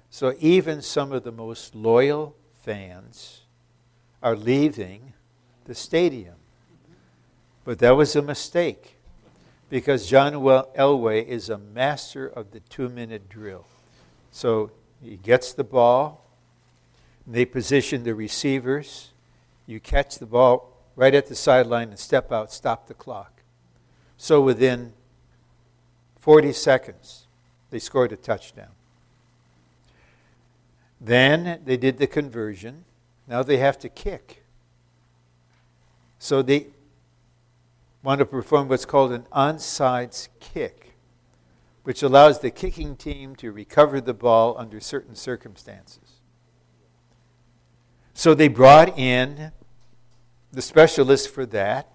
So 0.10 0.34
even 0.40 0.82
some 0.82 1.12
of 1.12 1.24
the 1.24 1.32
most 1.32 1.76
loyal 1.76 2.36
fans 2.54 3.42
are 4.28 4.36
leaving 4.36 5.14
the 5.64 5.74
stadium. 5.74 6.36
But 7.64 7.80
that 7.80 7.96
was 7.96 8.14
a 8.14 8.22
mistake 8.22 8.98
because 9.70 10.10
John 10.10 10.34
Elway 10.34 11.26
is 11.26 11.50
a 11.50 11.58
master 11.58 12.28
of 12.28 12.52
the 12.52 12.60
two 12.60 12.90
minute 12.90 13.30
drill. 13.30 13.66
So 14.32 14.72
he 15.02 15.16
gets 15.16 15.54
the 15.54 15.64
ball, 15.64 16.26
they 17.26 17.46
position 17.46 18.04
the 18.04 18.14
receivers, 18.14 19.12
you 19.66 19.80
catch 19.80 20.20
the 20.20 20.26
ball 20.26 20.74
right 20.98 21.16
at 21.16 21.28
the 21.28 21.36
sideline 21.36 21.90
and 21.90 22.00
step 22.00 22.30
out, 22.30 22.52
stop 22.52 22.88
the 22.88 22.94
clock. 22.94 23.32
So 24.18 24.42
within 24.42 24.92
40 26.20 26.52
seconds, 26.52 27.28
they 27.70 27.80
scored 27.80 28.12
a 28.12 28.18
touchdown. 28.18 28.72
Then 31.00 31.62
they 31.64 31.78
did 31.78 31.98
the 31.98 32.08
conversion. 32.08 32.84
Now 33.28 33.44
they 33.44 33.58
have 33.58 33.78
to 33.80 33.90
kick. 33.90 34.44
So 36.20 36.42
they 36.42 36.68
want 38.02 38.20
to 38.20 38.26
perform 38.26 38.70
what's 38.70 38.86
called 38.86 39.12
an 39.12 39.24
onside 39.34 40.30
kick, 40.40 40.94
which 41.84 42.02
allows 42.02 42.40
the 42.40 42.50
kicking 42.50 42.96
team 42.96 43.36
to 43.36 43.52
recover 43.52 44.00
the 44.00 44.14
ball 44.14 44.56
under 44.58 44.80
certain 44.80 45.16
circumstances. 45.16 46.22
So 48.14 48.34
they 48.34 48.48
brought 48.48 48.98
in 48.98 49.52
the 50.52 50.62
specialist 50.62 51.30
for 51.30 51.46
that, 51.48 51.92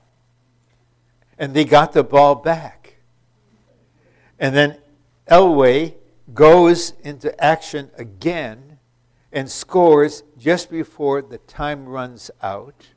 and 1.39 1.55
they 1.55 1.65
got 1.65 1.93
the 1.93 2.05
ball 2.05 2.35
back. 2.35 2.97
And 4.39 4.55
then 4.55 4.79
Elway 5.29 5.95
goes 6.35 6.93
into 7.03 7.43
action 7.43 7.91
again 7.97 8.72
and 9.33 9.51
scores 9.51 10.23
just 10.39 10.71
before 10.71 11.23
the 11.23 11.39
time 11.39 11.87
runs 11.87 12.31
out. 12.43 12.89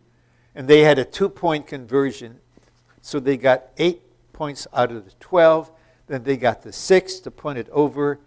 And 0.54 0.68
they 0.68 0.82
had 0.82 1.00
a 1.00 1.06
two 1.06 1.30
point 1.30 1.68
conversion, 1.68 2.40
so 3.02 3.20
they 3.20 3.38
got 3.38 3.66
eight 3.78 4.02
points 4.34 4.68
out 4.74 4.92
of 4.92 5.06
the 5.06 5.12
12. 5.20 5.72
Then 6.08 6.24
they 6.24 6.38
got 6.38 6.62
the 6.62 6.74
six 6.74 7.20
to 7.22 7.32
punt 7.32 7.58
it 7.58 7.70
over. 7.72 8.20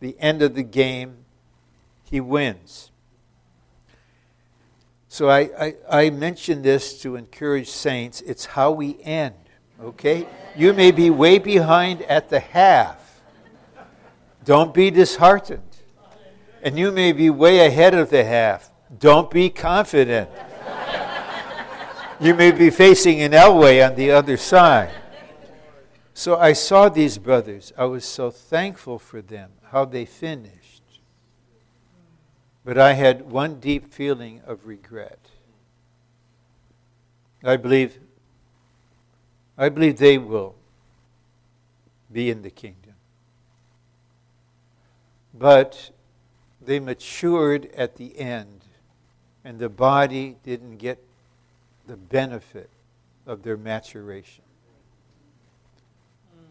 The 0.00 0.16
end 0.20 0.42
of 0.42 0.54
the 0.54 0.62
game, 0.62 1.24
he 2.04 2.20
wins. 2.20 2.90
So 5.08 5.30
I, 5.30 5.40
I, 5.58 5.74
I 5.90 6.10
mention 6.10 6.62
this 6.62 7.00
to 7.00 7.16
encourage 7.16 7.68
saints. 7.68 8.20
It's 8.20 8.44
how 8.44 8.72
we 8.72 8.98
end, 9.02 9.34
okay? 9.82 10.26
You 10.54 10.74
may 10.74 10.90
be 10.90 11.08
way 11.08 11.38
behind 11.38 12.02
at 12.02 12.28
the 12.28 12.40
half. 12.40 13.22
Don't 14.44 14.74
be 14.74 14.90
disheartened. 14.90 15.62
And 16.66 16.76
you 16.76 16.90
may 16.90 17.12
be 17.12 17.30
way 17.30 17.64
ahead 17.64 17.94
of 17.94 18.10
the 18.10 18.24
half. 18.24 18.72
Don't 18.98 19.30
be 19.30 19.50
confident. 19.50 20.28
you 22.18 22.34
may 22.34 22.50
be 22.50 22.70
facing 22.70 23.22
an 23.22 23.30
Elway 23.30 23.88
on 23.88 23.94
the 23.94 24.10
other 24.10 24.36
side. 24.36 24.90
So 26.12 26.36
I 26.36 26.54
saw 26.54 26.88
these 26.88 27.18
brothers. 27.18 27.72
I 27.78 27.84
was 27.84 28.04
so 28.04 28.32
thankful 28.32 28.98
for 28.98 29.22
them, 29.22 29.52
how 29.70 29.84
they 29.84 30.04
finished. 30.04 30.82
But 32.64 32.78
I 32.78 32.94
had 32.94 33.30
one 33.30 33.60
deep 33.60 33.94
feeling 33.94 34.40
of 34.44 34.66
regret. 34.66 35.20
I 37.44 37.58
believe 37.58 38.00
I 39.56 39.68
believe 39.68 39.98
they 39.98 40.18
will 40.18 40.56
be 42.12 42.28
in 42.28 42.42
the 42.42 42.50
kingdom. 42.50 42.94
But 45.32 45.92
they 46.66 46.80
matured 46.80 47.70
at 47.76 47.96
the 47.96 48.18
end, 48.18 48.64
and 49.44 49.58
the 49.58 49.68
body 49.68 50.36
didn't 50.42 50.76
get 50.78 51.02
the 51.86 51.96
benefit 51.96 52.68
of 53.26 53.42
their 53.42 53.56
maturation. 53.56 54.42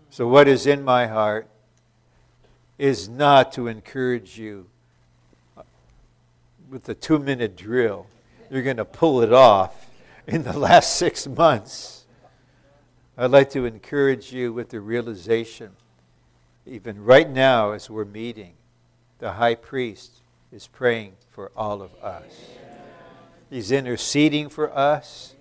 So, 0.10 0.28
what 0.28 0.48
is 0.48 0.66
in 0.66 0.84
my 0.84 1.08
heart 1.08 1.50
is 2.78 3.10
not 3.10 3.52
to 3.54 3.68
encourage 3.68 4.38
you 4.38 4.68
with 6.70 6.86
the 6.86 6.96
two 6.96 7.20
minute 7.20 7.56
drill, 7.56 8.08
you're 8.50 8.64
going 8.64 8.78
to 8.78 8.86
pull 8.86 9.22
it 9.22 9.34
off 9.34 9.90
in 10.28 10.44
the 10.44 10.54
last 10.58 10.96
six 10.96 11.28
months. 11.28 12.06
I'd 13.18 13.32
like 13.32 13.50
to 13.52 13.66
encourage 13.66 14.34
you 14.34 14.52
with 14.52 14.70
the 14.70 14.80
realization, 14.82 15.72
even 16.66 17.04
right 17.04 17.30
now 17.30 17.72
as 17.72 17.90
we're 17.90 18.06
meeting, 18.06 18.54
the 19.20 19.34
high 19.34 19.56
priest 19.56 20.22
is 20.52 20.68
praying 20.68 21.14
for 21.32 21.52
all 21.56 21.82
of 21.82 21.94
us. 21.96 22.50
He's 23.50 23.72
interceding 23.72 24.50
for 24.50 24.76
us 24.76 25.36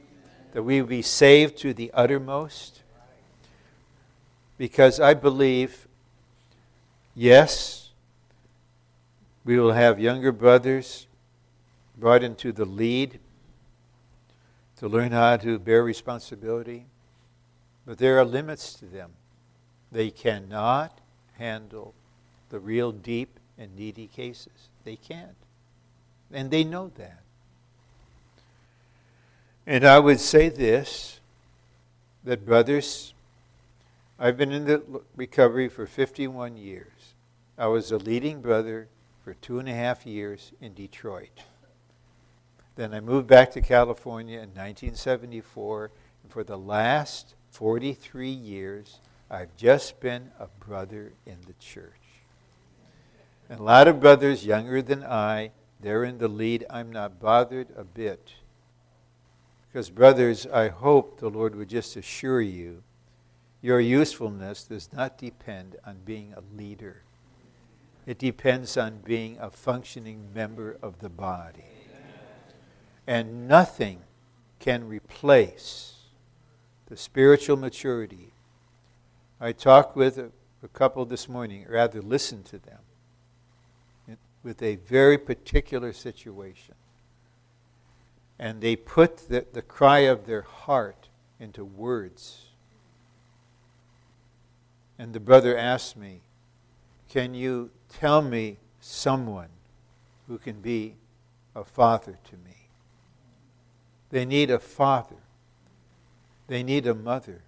that 0.53 0.62
we 0.62 0.81
be 0.83 1.03
saved 1.03 1.57
to 1.59 1.75
the 1.75 1.91
uttermost. 1.93 2.83
Because 4.57 5.01
I 5.01 5.14
believe, 5.14 5.89
yes, 7.14 7.91
we 9.45 9.59
will 9.59 9.72
have 9.72 9.99
younger 9.99 10.31
brothers 10.33 11.07
brought 11.97 12.22
into 12.22 12.53
the 12.53 12.64
lead 12.64 13.18
to 14.77 14.89
learn 14.89 15.12
how 15.12 15.37
to 15.39 15.59
bear 15.59 15.83
responsibility. 15.83 16.87
But 17.87 17.99
there 17.99 18.18
are 18.18 18.25
limits 18.25 18.75
to 18.75 18.87
them. 18.87 19.12
They 19.91 20.11
cannot 20.11 21.01
handle 21.39 21.95
the 22.51 22.59
real 22.59 22.93
deep 22.93 23.39
and 23.59 23.75
needy 23.77 24.07
cases. 24.07 24.69
They 24.85 24.97
can't. 24.97 25.37
And 26.33 26.51
they 26.51 26.65
know 26.65 26.91
that. 26.97 27.21
And 29.67 29.85
I 29.85 29.99
would 29.99 30.21
say 30.21 30.49
this 30.49 31.21
that, 32.25 32.47
brothers, 32.47 33.13
I've 34.19 34.37
been 34.37 34.53
in 34.53 34.65
the 34.65 34.83
recovery 35.17 35.69
for 35.69 35.87
51 35.87 36.57
years. 36.57 37.15
I 37.59 37.67
was 37.67 37.93
a 37.93 37.99
leading 37.99 38.41
brother 38.41 38.89
for 39.23 39.35
two 39.35 39.59
and 39.59 39.69
a 39.69 39.75
half 39.75 40.07
years 40.07 40.53
in 40.61 40.75
Detroit. 40.75 41.41
Then 42.77 42.93
I 42.93 43.01
moved 43.01 43.27
back 43.27 43.53
to 43.53 43.61
California 43.61 44.37
in 44.37 44.51
1974. 44.51 45.91
And 46.23 46.33
for 46.33 46.45
the 46.45 46.59
last 46.59 47.35
43 47.51 48.31
years, 48.31 49.01
I've 49.31 49.57
just 49.57 50.01
been 50.01 50.31
a 50.39 50.47
brother 50.47 51.13
in 51.27 51.37
the 51.47 51.55
church. 51.55 52.04
And 53.49 53.61
a 53.61 53.63
lot 53.63 53.89
of 53.89 54.01
brothers 54.01 54.47
younger 54.47 54.83
than 54.83 55.05
I, 55.05 55.53
they're 55.81 56.05
in 56.05 56.19
the 56.19 56.29
lead. 56.29 56.65
I'm 56.71 56.91
not 56.91 57.21
bothered 57.21 57.69
a 57.77 57.85
bit. 57.85 58.33
Because, 59.69 59.91
brothers, 59.91 60.47
I 60.47 60.69
hope 60.69 61.19
the 61.19 61.29
Lord 61.29 61.55
would 61.57 61.69
just 61.69 61.97
assure 61.97 62.41
you 62.41 62.83
your 63.61 63.81
usefulness 63.81 64.65
does 64.65 64.93
not 64.93 65.17
depend 65.17 65.77
on 65.87 65.97
being 66.05 66.35
a 66.35 66.57
leader, 66.57 67.03
it 68.07 68.19
depends 68.19 68.77
on 68.77 68.99
being 69.05 69.39
a 69.41 69.51
functioning 69.51 70.29
member 70.35 70.77
of 70.83 70.99
the 70.99 71.09
body 71.09 71.65
and 73.07 73.47
nothing 73.49 74.01
can 74.59 74.89
replace 74.89 75.95
the 76.87 76.97
spiritual 76.97 77.57
maturity. 77.57 78.33
I 79.41 79.53
talked 79.53 79.97
with 79.97 80.19
a, 80.19 80.31
a 80.63 80.69
couple 80.69 81.05
this 81.05 81.29
morning, 81.29 81.67
rather 81.69 82.01
listened 82.01 82.47
to 82.47 82.59
them, 82.59 82.79
with 84.45 84.63
a 84.63 84.77
very 84.77 85.17
particular 85.17 85.93
situation. 85.93 86.75
And 88.39 88.61
they 88.61 88.77
put 88.77 89.29
the, 89.29 89.47
the 89.53 89.63
cry 89.63 90.01
of 90.01 90.27
their 90.27 90.43
heart 90.43 91.09
into 91.41 91.65
words. 91.65 92.47
And 94.99 95.13
the 95.13 95.21
brother 95.21 95.57
asked 95.57 95.97
me, 95.97 96.21
Can 97.09 97.35
you 97.35 97.71
tell 97.89 98.21
me 98.23 98.59
someone 98.81 99.49
who 100.29 100.39
can 100.39 100.61
be 100.61 100.95
a 101.57 101.65
father 101.65 102.19
to 102.31 102.37
me? 102.37 102.69
They 104.11 104.25
need 104.25 104.51
a 104.51 104.59
father. 104.59 105.17
They 106.47 106.63
need 106.63 106.87
a 106.87 106.95
mother. 106.95 107.43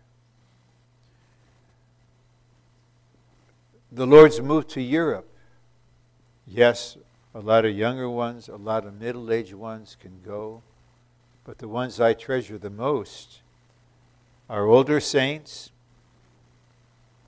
The 3.93 4.07
Lord's 4.07 4.41
moved 4.41 4.71
to 4.71 4.81
Europe. 4.81 5.29
Yes, 6.47 6.97
a 7.35 7.41
lot 7.41 7.65
of 7.65 7.77
younger 7.77 8.09
ones, 8.09 8.49
a 8.49 8.57
lot 8.57 8.87
of 8.87 9.01
middle 9.01 9.33
aged 9.33 9.55
ones 9.55 9.97
can 9.99 10.21
go, 10.25 10.63
but 11.45 11.59
the 11.59 11.69
ones 11.69 12.01
I 12.01 12.15
treasure 12.15 12.57
the 12.57 12.71
most 12.71 13.41
are 14.49 14.67
older 14.67 15.01
saints, 15.01 15.73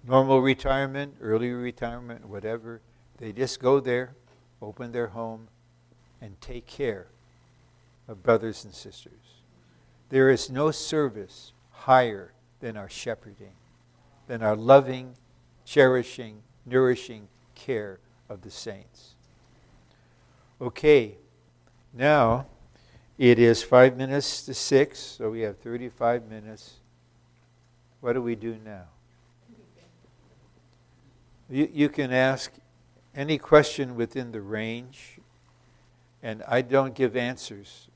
normal 0.06 0.40
retirement, 0.40 1.16
early 1.20 1.50
retirement, 1.50 2.28
whatever. 2.28 2.80
They 3.18 3.32
just 3.32 3.58
go 3.58 3.80
there, 3.80 4.14
open 4.62 4.92
their 4.92 5.08
home, 5.08 5.48
and 6.20 6.40
take 6.40 6.66
care 6.66 7.08
of 8.06 8.22
brothers 8.22 8.64
and 8.64 8.72
sisters. 8.72 9.12
There 10.10 10.30
is 10.30 10.48
no 10.48 10.70
service 10.70 11.52
higher 11.70 12.32
than 12.60 12.76
our 12.76 12.88
shepherding, 12.88 13.54
than 14.28 14.42
our 14.42 14.56
loving, 14.56 15.14
cherishing, 15.64 16.42
nourishing 16.64 17.28
care 17.56 17.98
of 18.28 18.42
the 18.42 18.50
saints. 18.50 19.14
Okay, 20.60 21.16
now 21.92 22.46
it 23.16 23.38
is 23.38 23.62
five 23.62 23.96
minutes 23.96 24.44
to 24.46 24.54
six, 24.54 24.98
so 24.98 25.30
we 25.30 25.40
have 25.40 25.58
35 25.58 26.28
minutes. 26.28 26.74
What 28.00 28.12
do 28.12 28.22
we 28.22 28.34
do 28.34 28.56
now? 28.64 28.84
You, 31.50 31.68
you 31.72 31.88
can 31.88 32.12
ask 32.12 32.52
any 33.14 33.38
question 33.38 33.96
within 33.96 34.32
the 34.32 34.40
range, 34.40 35.18
and 36.22 36.42
I 36.46 36.62
don't 36.62 36.94
give 36.94 37.16
answers, 37.16 37.88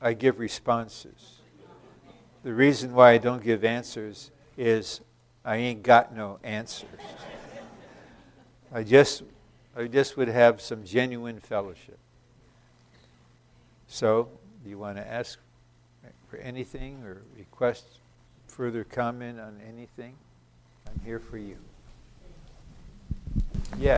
I 0.00 0.14
give 0.14 0.38
responses. 0.38 1.40
The 2.42 2.52
reason 2.52 2.92
why 2.92 3.12
I 3.12 3.18
don't 3.18 3.42
give 3.42 3.64
answers 3.64 4.30
is 4.56 5.00
I 5.44 5.56
ain't 5.56 5.82
got 5.82 6.14
no 6.14 6.38
answers. 6.42 6.88
I 8.72 8.82
just, 8.82 9.22
I 9.78 9.86
just 9.86 10.16
would 10.16 10.26
have 10.26 10.60
some 10.60 10.84
genuine 10.84 11.38
fellowship. 11.38 11.98
So, 13.86 14.28
do 14.64 14.70
you 14.70 14.76
want 14.76 14.96
to 14.96 15.06
ask 15.06 15.38
for 16.28 16.38
anything 16.38 17.04
or 17.04 17.22
request 17.38 17.84
further 18.48 18.82
comment 18.82 19.38
on 19.38 19.60
anything? 19.68 20.16
I'm 20.84 21.00
here 21.04 21.20
for 21.20 21.38
you. 21.38 21.56
Yeah. 23.78 23.86